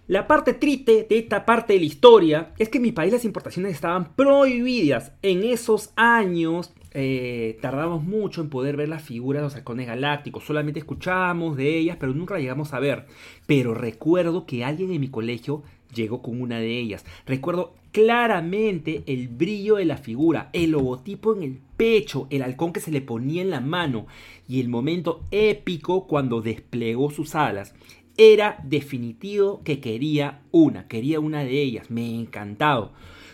La 0.08 0.28
parte 0.28 0.54
triste 0.54 1.06
de 1.08 1.18
esta 1.18 1.44
parte 1.44 1.72
de 1.72 1.80
la 1.80 1.86
historia 1.86 2.52
es 2.58 2.68
que 2.68 2.78
en 2.78 2.82
mi 2.82 2.92
país 2.92 3.12
las 3.12 3.24
importaciones 3.24 3.72
estaban 3.72 4.14
prohibidas. 4.14 5.12
En 5.22 5.42
esos 5.42 5.90
años 5.96 6.72
eh, 6.98 7.58
tardamos 7.60 8.02
mucho 8.02 8.40
en 8.40 8.48
poder 8.48 8.74
ver 8.74 8.88
las 8.88 9.02
figuras 9.02 9.42
de 9.42 9.44
los 9.44 9.54
halcones 9.54 9.86
galácticos. 9.86 10.44
Solamente 10.44 10.80
escuchábamos 10.80 11.54
de 11.58 11.76
ellas, 11.76 11.98
pero 12.00 12.14
nunca 12.14 12.38
llegamos 12.38 12.72
a 12.72 12.80
ver. 12.80 13.04
Pero 13.44 13.74
recuerdo 13.74 14.46
que 14.46 14.64
alguien 14.64 14.90
en 14.90 15.02
mi 15.02 15.08
colegio 15.08 15.62
llegó 15.94 16.22
con 16.22 16.40
una 16.40 16.58
de 16.58 16.78
ellas. 16.78 17.04
Recuerdo 17.26 17.74
claramente 17.92 19.02
el 19.06 19.28
brillo 19.28 19.76
de 19.76 19.84
la 19.84 19.98
figura, 19.98 20.48
el 20.54 20.70
logotipo 20.70 21.36
en 21.36 21.42
el 21.42 21.58
pecho, 21.76 22.28
el 22.30 22.42
halcón 22.42 22.72
que 22.72 22.80
se 22.80 22.90
le 22.90 23.02
ponía 23.02 23.42
en 23.42 23.50
la 23.50 23.60
mano 23.60 24.06
y 24.48 24.60
el 24.62 24.70
momento 24.70 25.22
épico 25.30 26.06
cuando 26.06 26.40
desplegó 26.40 27.10
sus 27.10 27.34
alas. 27.34 27.74
Era 28.16 28.58
definitivo 28.64 29.60
que 29.64 29.80
quería 29.80 30.40
una, 30.50 30.88
quería 30.88 31.20
una 31.20 31.44
de 31.44 31.60
ellas, 31.60 31.90
me 31.90 32.08
encantado. 32.14 32.92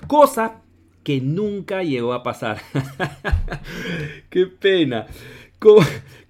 Cosa 0.09 0.62
que 1.03 1.21
nunca 1.21 1.83
llegó 1.83 2.12
a 2.12 2.23
pasar. 2.23 2.61
Qué 4.31 4.47
pena. 4.47 5.07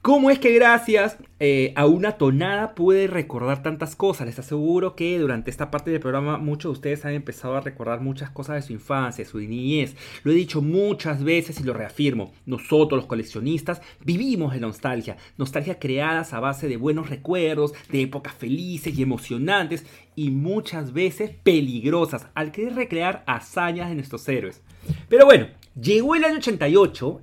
¿Cómo, 0.03 0.31
es 0.31 0.39
que 0.39 0.53
gracias 0.53 1.17
eh, 1.41 1.73
a 1.75 1.87
una 1.87 2.19
tonada 2.19 2.75
pude 2.75 3.07
recordar 3.07 3.63
tantas 3.63 3.97
cosas? 3.97 4.27
Les 4.27 4.39
aseguro 4.39 4.95
que 4.95 5.19
durante 5.19 5.51
esta 5.51 5.71
parte 5.71 5.91
del 5.91 6.01
programa 6.01 6.37
muchos 6.37 6.71
de 6.71 6.73
ustedes 6.73 7.05
han 7.07 7.15
empezado 7.15 7.57
a 7.57 7.63
recordar 7.63 8.03
muchas 8.03 8.29
cosas 8.29 8.57
de 8.57 8.63
su 8.63 8.75
infancia, 8.75 9.25
de 9.25 9.31
su 9.31 9.39
niñez. 9.39 9.97
Lo 10.23 10.33
he 10.33 10.35
dicho 10.35 10.61
muchas 10.61 11.25
veces 11.25 11.59
y 11.61 11.65
lo 11.65 11.73
reafirmo. 11.73 12.35
Nosotros 12.45 12.99
los 12.99 13.07
coleccionistas 13.07 13.81
vivimos 14.05 14.53
de 14.53 14.61
nostalgia. 14.61 15.17
Nostalgia 15.39 15.79
creadas 15.79 16.35
a 16.35 16.41
base 16.41 16.69
de 16.69 16.77
buenos 16.77 17.09
recuerdos, 17.09 17.73
de 17.91 18.03
épocas 18.03 18.35
felices 18.35 18.99
y 18.99 19.03
emocionantes 19.03 19.87
y 20.15 20.31
muchas 20.31 20.93
veces 20.93 21.31
peligrosas 21.43 22.27
al 22.35 22.53
querer 22.53 22.75
recrear 22.75 23.25
hazañas 23.27 23.89
de 23.89 23.95
nuestros 23.95 24.29
héroes. 24.29 24.61
Pero 25.09 25.25
bueno, 25.25 25.47
llegó 25.81 26.17
el 26.17 26.25
año 26.25 26.37
88 26.37 27.23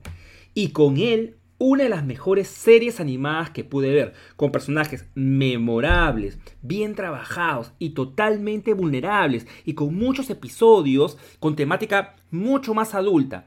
y 0.55 0.69
con 0.69 0.97
él 0.97 1.35
una 1.59 1.83
de 1.83 1.89
las 1.89 2.05
mejores 2.05 2.47
series 2.47 2.99
animadas 2.99 3.51
que 3.51 3.63
pude 3.63 3.93
ver, 3.93 4.13
con 4.37 4.51
personajes 4.51 5.05
memorables, 5.13 6.39
bien 6.61 6.95
trabajados 6.95 7.73
y 7.77 7.91
totalmente 7.91 8.73
vulnerables, 8.73 9.45
y 9.65 9.73
con 9.73 9.93
muchos 9.93 10.29
episodios 10.29 11.17
con 11.39 11.55
temática 11.55 12.15
mucho 12.31 12.73
más 12.73 12.95
adulta. 12.95 13.45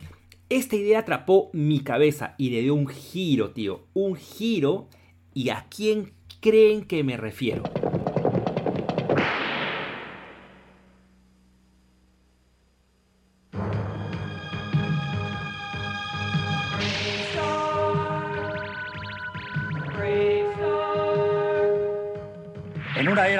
Esta 0.51 0.77
idea 0.77 1.01
atrapó 1.01 1.49
mi 1.55 1.81
cabeza 1.81 2.35
y 2.37 2.51
le 2.51 2.61
dio 2.61 2.75
un 2.75 2.87
giro, 2.87 3.53
tío, 3.53 3.87
un 3.95 4.17
giro. 4.17 4.89
¿Y 5.33 5.49
a 5.49 5.67
quién 5.75 6.13
creen 6.41 6.85
que 6.85 7.03
me 7.03 7.17
refiero? 7.17 7.63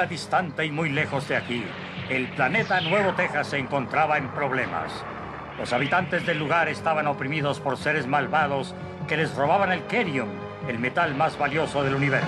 Distante 0.05 0.65
y 0.65 0.71
muy 0.71 0.89
lejos 0.89 1.27
de 1.27 1.35
aquí, 1.35 1.63
el 2.09 2.27
planeta 2.29 2.81
Nuevo 2.81 3.13
Texas 3.13 3.47
se 3.47 3.57
encontraba 3.57 4.17
en 4.17 4.29
problemas. 4.29 4.91
Los 5.57 5.71
habitantes 5.73 6.25
del 6.25 6.39
lugar 6.39 6.67
estaban 6.67 7.07
oprimidos 7.07 7.59
por 7.59 7.77
seres 7.77 8.07
malvados 8.07 8.73
que 9.07 9.17
les 9.17 9.35
robaban 9.35 9.71
el 9.71 9.83
Kerium, 9.83 10.29
el 10.67 10.79
metal 10.79 11.15
más 11.15 11.37
valioso 11.37 11.83
del 11.83 11.95
universo. 11.95 12.27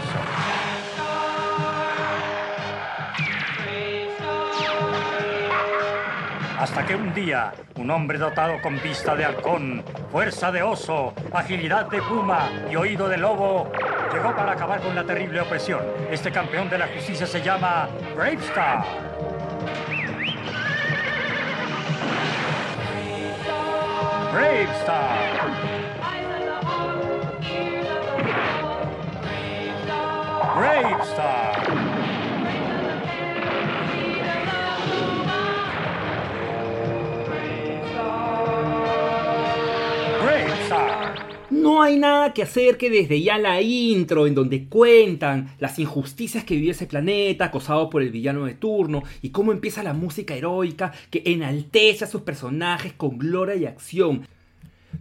Hasta 6.59 6.85
que 6.85 6.95
un 6.95 7.13
día, 7.13 7.53
un 7.75 7.91
hombre 7.91 8.17
dotado 8.17 8.61
con 8.61 8.81
vista 8.81 9.15
de 9.15 9.25
halcón, 9.25 9.83
fuerza 10.11 10.51
de 10.51 10.63
oso, 10.63 11.13
agilidad 11.31 11.87
de 11.89 12.01
puma 12.01 12.49
y 12.71 12.75
oído 12.75 13.07
de 13.09 13.17
lobo, 13.17 13.71
llegó 14.15 14.35
para 14.35 14.53
acabar 14.53 14.79
con 14.81 14.95
la 14.95 15.03
terrible 15.03 15.41
opresión. 15.41 15.81
Este 16.09 16.31
campeón 16.31 16.69
de 16.69 16.77
la 16.77 16.87
justicia 16.87 17.27
se 17.27 17.41
llama 17.41 17.89
Bravestar. 18.15 18.85
Bravestar. 24.31 25.24
Hay 41.85 41.97
nada 41.97 42.33
que 42.33 42.43
hacer 42.43 42.77
que 42.77 42.89
desde 42.89 43.21
ya 43.21 43.37
la 43.37 43.61
intro, 43.61 44.27
en 44.27 44.35
donde 44.35 44.65
cuentan 44.65 45.55
las 45.59 45.79
injusticias 45.79 46.43
que 46.43 46.55
vive 46.55 46.71
ese 46.71 46.87
planeta, 46.87 47.45
acosado 47.45 47.89
por 47.89 48.01
el 48.01 48.11
villano 48.11 48.45
de 48.45 48.55
turno, 48.55 49.03
y 49.21 49.29
cómo 49.29 49.51
empieza 49.51 49.83
la 49.83 49.93
música 49.93 50.35
heroica 50.35 50.91
que 51.09 51.23
enaltece 51.25 52.03
a 52.03 52.07
sus 52.07 52.21
personajes 52.21 52.93
con 52.93 53.17
gloria 53.17 53.55
y 53.55 53.65
acción. 53.65 54.27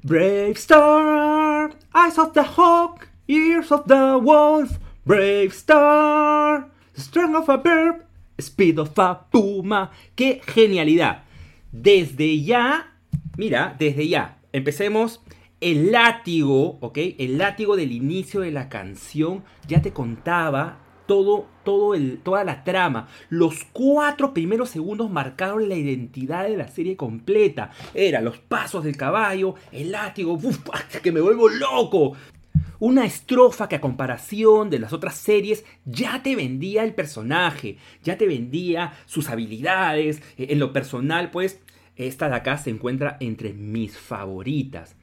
Brave 0.03 0.53
Star, 0.53 1.75
eyes 1.95 2.19
of 2.19 2.33
the 2.33 2.43
hawk, 2.43 3.09
ears 3.27 3.73
of 3.73 3.85
the 3.87 4.17
wolf, 4.21 4.79
Brave 5.05 5.53
Star, 5.53 6.69
strength 6.97 7.37
of 7.37 7.49
a 7.49 7.57
bird, 7.57 8.05
speed 8.39 8.79
of 8.79 8.99
a 8.99 9.27
puma. 9.31 9.91
¡Qué 10.15 10.41
genialidad! 10.47 11.25
Desde 11.73 12.43
ya, 12.43 12.93
mira, 13.37 13.75
desde 13.79 14.07
ya, 14.09 14.39
empecemos 14.53 15.21
el 15.65 15.93
látigo, 15.93 16.77
¿ok? 16.81 16.99
El 17.19 17.39
látigo 17.39 17.75
del 17.75 17.91
inicio 17.91 18.41
de 18.41 18.51
la 18.51 18.69
canción 18.69 19.45
ya 19.67 19.81
te 19.81 19.95
contaba 19.95 20.77
todo, 21.07 21.47
todo 21.65 21.99
toda 22.23 22.45
la 22.45 22.65
trama. 22.65 23.09
Los 23.31 23.65
cuatro 23.73 24.35
primeros 24.35 24.69
segundos 24.69 25.11
marcaron 25.11 25.71
la 25.71 25.75
identidad 25.75 26.45
de 26.45 26.59
la 26.59 26.69
serie 26.69 26.99
completa. 26.99 27.71
Era 27.95 28.21
los 28.21 28.37
pasos 28.37 28.85
del 28.85 28.99
caballo, 28.99 29.55
el 29.73 29.91
látigo, 29.91 30.35
uf, 30.35 30.69
que 31.03 31.13
me 31.13 31.23
vuelvo 31.23 31.49
loco. 31.49 32.13
Una 32.79 33.07
estrofa 33.07 33.67
que 33.67 33.77
a 33.77 33.81
comparación 33.81 34.69
de 34.69 34.81
las 34.81 34.93
otras 34.93 35.15
series 35.15 35.65
ya 35.87 36.23
te 36.23 36.37
vendía 36.37 36.85
el 36.85 36.95
personaje, 36.95 37.79
ya 38.03 38.19
te 38.19 38.27
vendía 38.27 38.93
sus 39.07 39.31
habilidades. 39.31 40.21
Eh, 40.37 40.49
En 40.51 40.59
lo 40.59 40.75
personal, 40.75 41.31
pues, 41.31 41.63
esta 41.97 42.29
de 42.29 42.35
acá 42.35 42.59
se 42.59 42.69
encuentra 42.69 43.17
entre 43.21 43.55
mis 43.55 43.97
favoritas. 43.97 44.95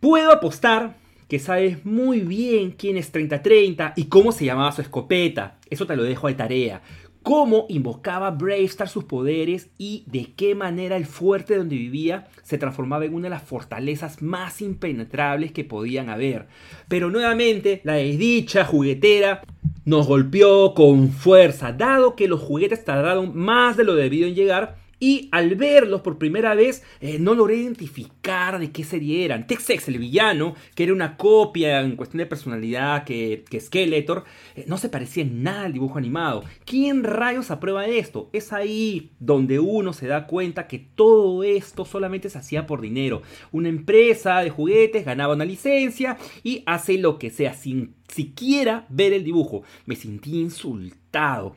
Puedo 0.00 0.30
apostar 0.30 0.94
que 1.28 1.38
sabes 1.38 1.84
muy 1.84 2.20
bien 2.20 2.72
quién 2.72 2.96
es 2.96 3.10
3030 3.10 3.94
y 3.96 4.04
cómo 4.04 4.30
se 4.30 4.44
llamaba 4.44 4.72
su 4.72 4.82
escopeta. 4.82 5.56
Eso 5.70 5.86
te 5.86 5.96
lo 5.96 6.02
dejo 6.02 6.28
de 6.28 6.34
tarea. 6.34 6.82
Cómo 7.22 7.66
invocaba 7.68 8.30
Bravestar 8.30 8.88
sus 8.88 9.04
poderes 9.04 9.68
y 9.78 10.04
de 10.06 10.32
qué 10.36 10.54
manera 10.54 10.96
el 10.96 11.06
fuerte 11.06 11.56
donde 11.56 11.74
vivía 11.74 12.28
se 12.44 12.58
transformaba 12.58 13.04
en 13.04 13.14
una 13.14 13.24
de 13.24 13.30
las 13.30 13.42
fortalezas 13.42 14.22
más 14.22 14.60
impenetrables 14.60 15.50
que 15.50 15.64
podían 15.64 16.08
haber. 16.08 16.46
Pero 16.86 17.10
nuevamente, 17.10 17.80
la 17.82 17.94
desdicha 17.94 18.64
juguetera 18.64 19.42
nos 19.84 20.06
golpeó 20.06 20.74
con 20.74 21.10
fuerza, 21.10 21.72
dado 21.72 22.14
que 22.14 22.28
los 22.28 22.40
juguetes 22.40 22.84
tardaron 22.84 23.36
más 23.36 23.76
de 23.76 23.84
lo 23.84 23.94
debido 23.94 24.28
en 24.28 24.34
llegar 24.34 24.76
y 24.98 25.28
al 25.32 25.54
verlos 25.56 26.00
por 26.00 26.18
primera 26.18 26.54
vez, 26.54 26.82
eh, 27.00 27.18
no 27.18 27.34
logré 27.34 27.56
identificar 27.56 28.58
de 28.58 28.70
qué 28.70 28.84
serie 28.84 29.24
eran. 29.24 29.46
Tex-Ex, 29.46 29.88
el 29.88 29.98
villano, 29.98 30.54
que 30.74 30.84
era 30.84 30.92
una 30.92 31.16
copia 31.16 31.80
en 31.80 31.96
cuestión 31.96 32.18
de 32.18 32.26
personalidad 32.26 33.04
que, 33.04 33.44
que 33.48 33.60
Skeletor, 33.60 34.24
eh, 34.54 34.64
no 34.66 34.78
se 34.78 34.88
parecía 34.88 35.22
en 35.22 35.42
nada 35.42 35.64
al 35.64 35.72
dibujo 35.72 35.98
animado. 35.98 36.44
¿Quién 36.64 37.04
rayos 37.04 37.50
aprueba 37.50 37.86
esto? 37.86 38.30
Es 38.32 38.52
ahí 38.52 39.12
donde 39.18 39.58
uno 39.58 39.92
se 39.92 40.06
da 40.06 40.26
cuenta 40.26 40.66
que 40.66 40.78
todo 40.78 41.44
esto 41.44 41.84
solamente 41.84 42.30
se 42.30 42.38
hacía 42.38 42.66
por 42.66 42.80
dinero. 42.80 43.22
Una 43.52 43.68
empresa 43.68 44.40
de 44.40 44.50
juguetes 44.50 45.04
ganaba 45.04 45.34
una 45.34 45.44
licencia 45.44 46.16
y 46.42 46.62
hace 46.66 46.98
lo 46.98 47.18
que 47.18 47.30
sea 47.30 47.54
sin 47.54 47.94
siquiera 48.08 48.86
ver 48.88 49.12
el 49.12 49.24
dibujo. 49.24 49.62
Me 49.84 49.96
sentí 49.96 50.40
insultado. 50.40 51.54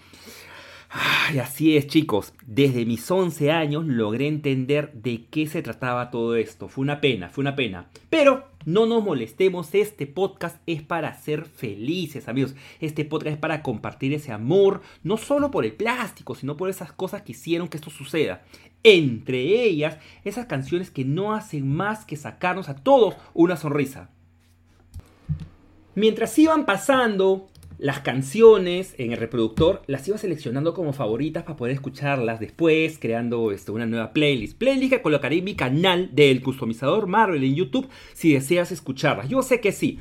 Ay, 0.90 1.38
así 1.38 1.78
es, 1.78 1.86
chicos. 1.86 2.34
Desde 2.48 2.84
mis 2.84 3.10
11 3.10 3.52
años 3.52 3.86
logré 3.86 4.28
entender 4.28 4.92
de 4.94 5.28
qué 5.30 5.46
se 5.46 5.62
trataba 5.62 6.10
todo 6.10 6.36
esto. 6.36 6.68
Fue 6.68 6.82
una 6.82 7.00
pena, 7.00 7.30
fue 7.30 7.44
una 7.44 7.56
pena. 7.56 7.90
Pero 8.10 8.48
no 8.66 8.88
nos 8.88 9.04
molestemos, 9.04 9.76
este 9.76 10.08
podcast 10.08 10.58
es 10.66 10.82
para 10.82 11.14
ser 11.14 11.46
felices, 11.46 12.28
amigos. 12.28 12.56
Este 12.80 13.06
podcast 13.06 13.36
es 13.36 13.40
para 13.40 13.62
compartir 13.62 14.14
ese 14.14 14.32
amor, 14.32 14.82
no 15.04 15.18
solo 15.18 15.52
por 15.52 15.64
el 15.64 15.74
plástico, 15.74 16.34
sino 16.34 16.58
por 16.58 16.70
esas 16.70 16.92
cosas 16.92 17.22
que 17.22 17.34
hicieron 17.34 17.68
que 17.68 17.78
esto 17.78 17.92
suceda. 17.92 18.42
Entre 18.82 19.64
ellas, 19.64 20.00
esas 20.24 20.48
canciones 20.48 20.90
que 20.90 21.06
no 21.06 21.34
hacen 21.36 21.72
más 21.72 22.04
que 22.04 22.16
sacarnos 22.16 22.68
a 22.68 22.76
todos 22.76 23.16
una 23.36 23.58
sonrisa. 23.58 24.10
Mientras 25.94 26.38
iban 26.40 26.66
pasando 26.66 27.50
las 27.80 28.02
canciones 28.02 28.94
en 28.98 29.14
el 29.14 29.18
reproductor, 29.18 29.82
las 29.88 30.06
iba 30.08 30.18
seleccionando 30.18 30.74
como 30.74 30.92
favoritas 30.92 31.44
para 31.44 31.56
poder 31.56 31.74
escucharlas 31.74 32.42
después, 32.42 33.00
creando 33.00 33.52
este, 33.52 33.72
una 33.72 33.86
nueva 33.86 34.12
playlist. 34.12 34.58
Playlist 34.58 34.92
que 34.92 35.02
colocaré 35.02 35.38
en 35.38 35.46
mi 35.46 35.56
canal 35.56 36.10
del 36.14 36.42
customizador 36.42 37.08
Marvel 37.08 37.44
en 37.44 37.56
YouTube 37.56 37.88
si 38.14 38.34
deseas 38.34 38.74
escucharlas. 38.74 39.30
Yo 39.30 39.42
sé 39.42 39.62
que 39.62 39.72
sí. 39.72 39.98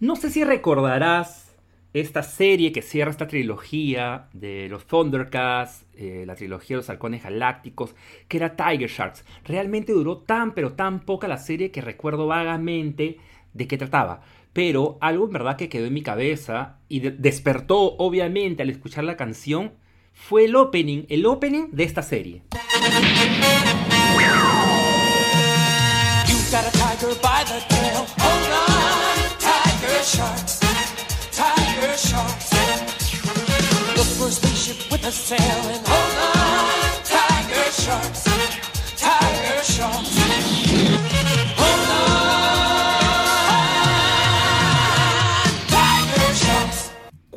No 0.00 0.16
sé 0.16 0.30
si 0.30 0.42
recordarás 0.42 1.54
esta 1.92 2.24
serie 2.24 2.72
que 2.72 2.82
cierra 2.82 3.10
esta 3.10 3.28
trilogía 3.28 4.28
de 4.32 4.68
los 4.68 4.86
Thundercats, 4.86 5.84
eh, 5.94 6.24
la 6.26 6.34
trilogía 6.34 6.76
de 6.76 6.78
los 6.78 6.90
halcones 6.90 7.22
galácticos, 7.22 7.94
que 8.26 8.36
era 8.36 8.56
Tiger 8.56 8.88
Sharks. 8.90 9.24
Realmente 9.44 9.92
duró 9.92 10.18
tan 10.18 10.54
pero 10.54 10.72
tan 10.72 11.00
poca 11.00 11.28
la 11.28 11.38
serie 11.38 11.70
que 11.70 11.80
recuerdo 11.80 12.26
vagamente 12.26 13.18
de 13.54 13.66
qué 13.68 13.78
trataba. 13.78 14.22
Pero 14.52 14.98
algo 15.00 15.26
en 15.26 15.32
verdad 15.32 15.56
que 15.56 15.68
quedó 15.68 15.86
en 15.86 15.94
mi 15.94 16.02
cabeza 16.02 16.78
y 16.88 17.00
de- 17.00 17.10
despertó 17.12 17.96
obviamente 17.98 18.62
al 18.62 18.70
escuchar 18.70 19.04
la 19.04 19.16
canción 19.16 19.72
fue 20.12 20.44
el 20.46 20.56
opening, 20.56 21.04
el 21.08 21.24
opening 21.26 21.68
de 21.70 21.84
esta 21.84 22.02
serie. 22.02 22.42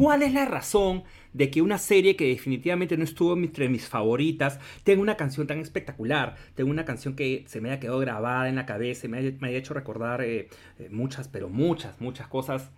¿Cuál 0.03 0.21
es 0.21 0.33
la 0.33 0.43
razón 0.43 1.05
de 1.31 1.49
que 1.49 1.61
una 1.61 1.77
serie 1.77 2.17
que 2.17 2.27
definitivamente 2.27 2.97
no 2.97 3.05
estuvo 3.05 3.37
entre 3.37 3.69
mis 3.69 3.87
favoritas 3.87 4.59
tenga 4.83 5.01
una 5.01 5.15
canción 5.15 5.47
tan 5.47 5.59
espectacular? 5.59 6.35
Tenga 6.55 6.69
una 6.69 6.83
canción 6.83 7.15
que 7.15 7.45
se 7.47 7.61
me 7.61 7.69
haya 7.69 7.79
quedado 7.79 7.99
grabada 7.99 8.49
en 8.49 8.57
la 8.57 8.65
cabeza 8.65 9.07
y 9.07 9.09
me 9.09 9.19
haya, 9.19 9.31
me 9.39 9.47
haya 9.47 9.59
hecho 9.59 9.73
recordar 9.73 10.21
eh, 10.21 10.49
eh, 10.77 10.89
muchas, 10.91 11.29
pero 11.29 11.47
muchas, 11.47 12.01
muchas 12.01 12.27
cosas. 12.27 12.69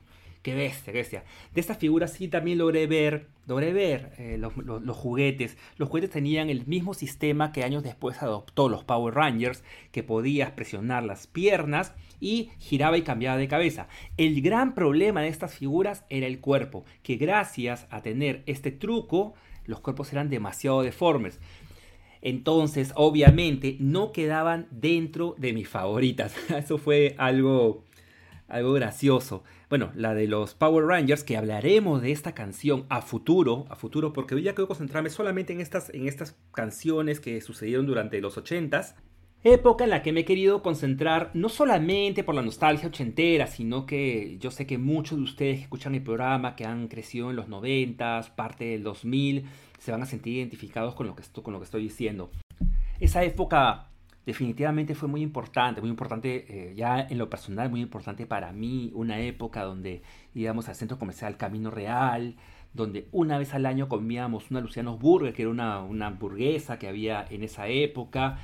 Qué 0.45 0.53
bestia, 0.53 0.93
qué 0.93 0.99
bestia. 0.99 1.23
De 1.55 1.60
esta 1.60 1.73
figura 1.73 2.08
sí 2.08 2.27
también 2.27 2.60
logré 2.60 2.86
ver, 2.86 3.29
logré 3.47 3.73
ver 3.73 4.12
eh, 4.19 4.38
los- 4.38 4.55
los 4.58 4.95
juguetes. 4.95 5.58
Los 5.77 5.89
juguetes 5.89 6.12
tenían 6.12 6.51
el 6.51 6.67
mismo 6.67 6.93
sistema 6.93 7.51
que 7.51 7.63
años 7.63 7.81
después 7.81 8.21
adoptó 8.21 8.69
los 8.69 8.84
Power 8.84 9.15
Rangers, 9.15 9.63
que 9.91 10.03
podías 10.03 10.51
presionar 10.51 11.03
las 11.03 11.25
piernas 11.25 11.95
y 12.19 12.51
giraba 12.60 12.95
y 12.95 13.01
cambiaba 13.01 13.38
de 13.38 13.47
cabeza. 13.47 13.88
El 14.17 14.43
gran 14.43 14.75
problema 14.75 15.21
de 15.23 15.29
estas 15.29 15.55
figuras 15.55 16.05
era 16.12 16.27
el 16.27 16.39
cuerpo, 16.39 16.86
que 17.01 17.15
gracias 17.15 17.88
a 17.89 18.03
tener 18.03 18.43
este 18.45 18.69
truco, 18.69 19.34
los 19.65 19.79
cuerpos 19.79 20.13
eran 20.13 20.29
demasiado 20.29 20.84
deformes. 20.84 21.39
Entonces, 22.21 22.91
obviamente, 22.95 23.77
no 23.79 24.12
quedaban 24.12 24.67
dentro 24.69 25.34
de 25.39 25.53
mis 25.53 25.67
favoritas. 25.67 26.36
Eso 26.55 26.77
fue 26.77 27.15
algo, 27.17 27.84
algo 28.47 28.73
gracioso. 28.73 29.43
Bueno, 29.69 29.91
la 29.95 30.13
de 30.13 30.27
los 30.27 30.53
Power 30.53 30.86
Rangers, 30.86 31.23
que 31.23 31.38
hablaremos 31.38 32.01
de 32.01 32.12
esta 32.12 32.34
canción 32.34 32.86
a 32.89 33.01
futuro, 33.01 33.65
a 33.69 33.75
futuro, 33.75 34.13
porque 34.13 34.36
hoy 34.36 34.43
ya 34.43 34.53
quiero 34.53 34.67
concentrarme 34.67 35.10
solamente 35.10 35.53
en 35.53 35.62
estas, 35.62 35.89
en 35.93 36.08
estas 36.08 36.38
canciones 36.53 37.19
que 37.19 37.41
sucedieron 37.41 37.86
durante 37.86 38.21
los 38.21 38.38
80s. 38.38 38.95
Época 39.43 39.84
en 39.84 39.91
la 39.91 40.01
que 40.01 40.12
me 40.12 40.21
he 40.21 40.25
querido 40.25 40.63
concentrar 40.63 41.29
no 41.36 41.49
solamente 41.49 42.23
por 42.23 42.34
la 42.34 42.41
nostalgia 42.41 42.88
ochentera, 42.88 43.45
sino 43.45 43.86
que 43.86 44.38
yo 44.39 44.49
sé 44.49 44.65
que 44.65 44.79
muchos 44.79 45.19
de 45.19 45.23
ustedes 45.23 45.58
que 45.58 45.63
escuchan 45.63 45.93
el 45.93 46.01
programa, 46.01 46.55
que 46.55 46.65
han 46.65 46.88
crecido 46.88 47.29
en 47.29 47.36
los 47.36 47.47
90s, 47.47 48.34
parte 48.34 48.65
del 48.65 48.81
2000, 48.81 49.45
se 49.77 49.91
van 49.91 50.01
a 50.01 50.08
sentir 50.08 50.38
identificados 50.38 50.95
con 50.95 51.05
lo 51.05 51.15
que 51.15 51.21
estoy 51.63 51.84
diciendo. 51.84 52.31
Esa 52.99 53.23
época 53.23 53.91
definitivamente 54.26 54.96
fue 54.96 55.08
muy 55.08 55.22
importante, 55.22 55.82
muy 55.82 55.90
importante 55.90 56.46
eh, 56.50 56.74
ya 56.76 57.00
en 57.02 57.18
lo 57.18 57.30
personal, 57.30 57.70
muy 57.70 57.82
importante 57.82 58.26
para 58.26 58.52
mí, 58.52 58.92
una 58.94 59.20
época 59.20 59.64
donde 59.64 60.02
íbamos 60.34 60.68
al 60.68 60.76
centro 60.76 60.98
comercial 60.98 61.38
Camino 61.38 61.70
Real, 61.70 62.36
donde 62.74 63.08
una 63.12 63.38
vez 63.38 63.54
al 63.54 63.66
año 63.66 63.88
comíamos 63.88 64.52
una 64.52 64.62
Lucianos 64.62 65.00
Burger, 65.00 65.34
que 65.34 65.44
era 65.44 65.52
una, 65.52 66.08
hamburguesa 66.08 66.78
que 66.78 66.88
había 66.88 67.26
en 67.30 67.44
esa 67.44 67.68
época, 67.68 68.40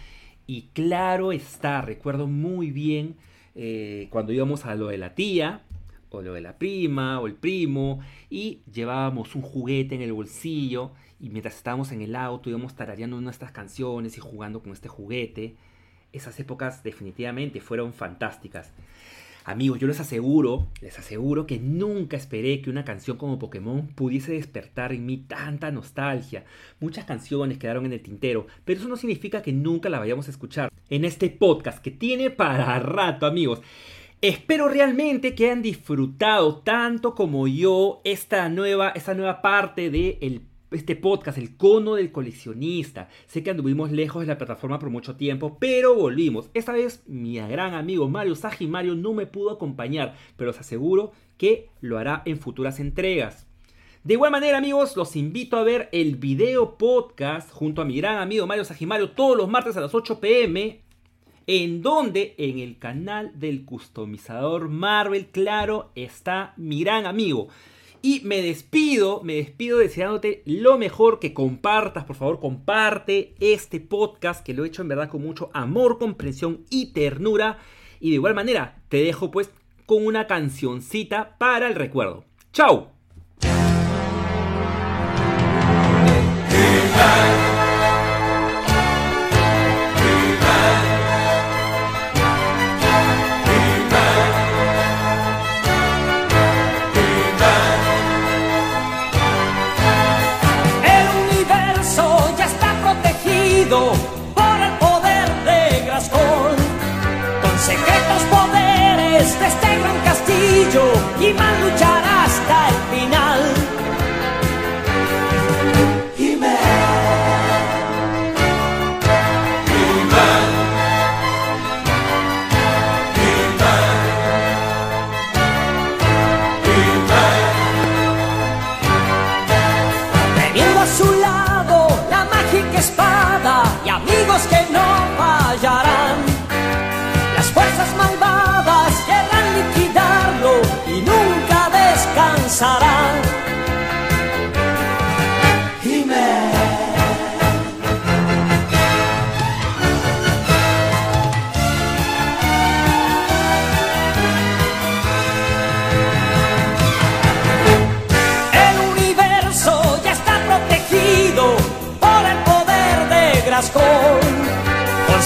y 0.48 0.70
claro 0.74 1.32
está, 1.32 1.82
recuerdo 1.82 2.28
muy 2.28 2.72
bien 2.72 3.15
eh, 3.56 4.08
cuando 4.10 4.32
íbamos 4.32 4.65
a 4.65 4.76
lo 4.76 4.88
de 4.88 4.98
la 4.98 5.15
tía, 5.15 5.63
o 6.10 6.22
lo 6.22 6.34
de 6.34 6.41
la 6.41 6.58
prima, 6.58 7.20
o 7.20 7.28
el 7.28 7.36
primo, 7.36 8.00
y 8.30 8.62
llevábamos 8.72 9.36
un 9.36 9.41
juguete 9.41 9.96
en 9.96 10.02
el 10.02 10.13
bolsillo, 10.13 10.91
y 11.20 11.30
mientras 11.30 11.56
estábamos 11.56 11.91
en 11.91 12.02
el 12.02 12.15
auto 12.15 12.50
íbamos 12.50 12.76
tarareando 12.76 13.20
nuestras 13.22 13.52
canciones 13.52 14.17
y 14.17 14.20
jugando 14.20 14.62
con 14.62 14.72
este 14.72 14.89
juguete. 14.89 15.56
Esas 16.13 16.39
épocas 16.39 16.84
definitivamente 16.84 17.62
fueron 17.62 17.93
fantásticas. 17.93 18.71
Amigos, 19.43 19.80
yo 19.80 19.88
les 19.88 20.00
aseguro, 20.00 20.67
les 20.82 21.00
aseguro 21.00 21.47
que 21.47 21.58
nunca 21.58 22.15
esperé 22.15 22.62
que 22.62 22.69
una 22.69 22.86
canción 22.86 23.17
como 23.17 23.39
Pokémon 23.39 23.88
pudiese 23.88 24.34
despertar 24.34 24.93
en 24.93 25.06
mí 25.08 25.17
tanta 25.17 25.71
nostalgia. 25.71 26.43
Muchas 26.80 27.06
canciones 27.06 27.58
quedaron 27.58 27.88
en 27.88 27.93
el 27.93 28.02
tintero, 28.02 28.45
pero 28.65 28.80
eso 28.80 28.88
no 28.88 28.97
significa 28.97 29.41
que 29.41 29.52
nunca 29.52 29.89
la 29.89 29.97
vayamos 29.97 30.28
a 30.28 30.32
escuchar 30.32 30.71
en 30.89 31.06
este 31.06 31.32
podcast 31.32 31.82
que 31.82 31.89
tiene 31.89 32.30
para 32.30 32.78
rato, 32.80 33.26
amigos. 33.26 33.62
Espero 34.21 34.67
realmente 34.67 35.34
que 35.34 35.45
hayan 35.45 35.63
disfrutado 35.63 36.58
tanto 36.58 37.15
como 37.15 37.47
yo 37.47 38.02
esta 38.04 38.47
nueva, 38.50 38.89
esta 38.89 39.15
nueva 39.15 39.41
parte 39.41 39.89
de 39.89 40.19
el- 40.21 40.41
este 40.71 40.95
podcast, 40.95 41.38
el 41.38 41.57
cono 41.57 41.95
del 41.95 42.12
coleccionista. 42.12 43.10
Sé 43.27 43.43
que 43.43 43.51
anduvimos 43.51 43.91
lejos 43.91 44.21
de 44.21 44.27
la 44.27 44.38
plataforma 44.38 44.79
por 44.79 44.89
mucho 44.89 45.15
tiempo, 45.15 45.57
pero 45.60 45.95
volvimos. 45.95 46.49
Esta 46.53 46.71
vez 46.71 47.03
mi 47.07 47.36
gran 47.36 47.73
amigo 47.73 48.07
Mario 48.07 48.36
Sajimario 48.36 48.95
no 48.95 49.13
me 49.13 49.27
pudo 49.27 49.51
acompañar, 49.51 50.15
pero 50.38 50.51
os 50.51 50.60
aseguro 50.60 51.12
que 51.38 51.69
lo 51.81 51.97
hará 51.97 52.21
en 52.25 52.39
futuras 52.39 52.79
entregas. 52.79 53.47
De 54.03 54.15
igual 54.15 54.31
manera, 54.31 54.57
amigos, 54.57 54.97
los 54.97 55.15
invito 55.15 55.57
a 55.57 55.63
ver 55.63 55.89
el 55.91 56.15
video 56.15 56.77
podcast 56.77 57.51
junto 57.51 57.81
a 57.81 57.86
mi 57.86 57.97
gran 57.97 58.17
amigo 58.17 58.47
Mario 58.47 58.65
Sajimario 58.65 59.12
todos 59.12 59.38
los 59.38 59.47
martes 59.47 59.77
a 59.77 59.81
las 59.81 59.93
8 59.93 60.19
pm 60.19 60.81
en 61.47 61.81
donde 61.81 62.34
en 62.38 62.60
el 62.60 62.77
canal 62.77 63.31
del 63.39 63.65
customizador 63.65 64.69
Marvel, 64.69 65.27
claro, 65.27 65.91
está 65.95 66.53
mi 66.55 66.84
gran 66.84 67.05
amigo. 67.05 67.49
Y 68.01 68.21
me 68.23 68.41
despido, 68.41 69.21
me 69.23 69.35
despido 69.35 69.77
deseándote 69.77 70.41
lo 70.45 70.77
mejor 70.77 71.19
que 71.19 71.33
compartas, 71.33 72.05
por 72.05 72.15
favor, 72.15 72.39
comparte 72.39 73.35
este 73.39 73.79
podcast 73.79 74.43
que 74.43 74.53
lo 74.53 74.63
he 74.63 74.67
hecho 74.67 74.81
en 74.81 74.87
verdad 74.87 75.09
con 75.09 75.21
mucho 75.21 75.51
amor, 75.53 75.99
comprensión 75.99 76.65
y 76.69 76.93
ternura. 76.93 77.59
Y 77.99 78.09
de 78.09 78.15
igual 78.15 78.33
manera, 78.33 78.81
te 78.89 79.03
dejo 79.03 79.29
pues 79.29 79.51
con 79.85 80.05
una 80.05 80.25
cancioncita 80.25 81.37
para 81.37 81.67
el 81.67 81.75
recuerdo. 81.75 82.25
¡Chao! 82.53 82.90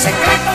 secreto. 0.06 0.55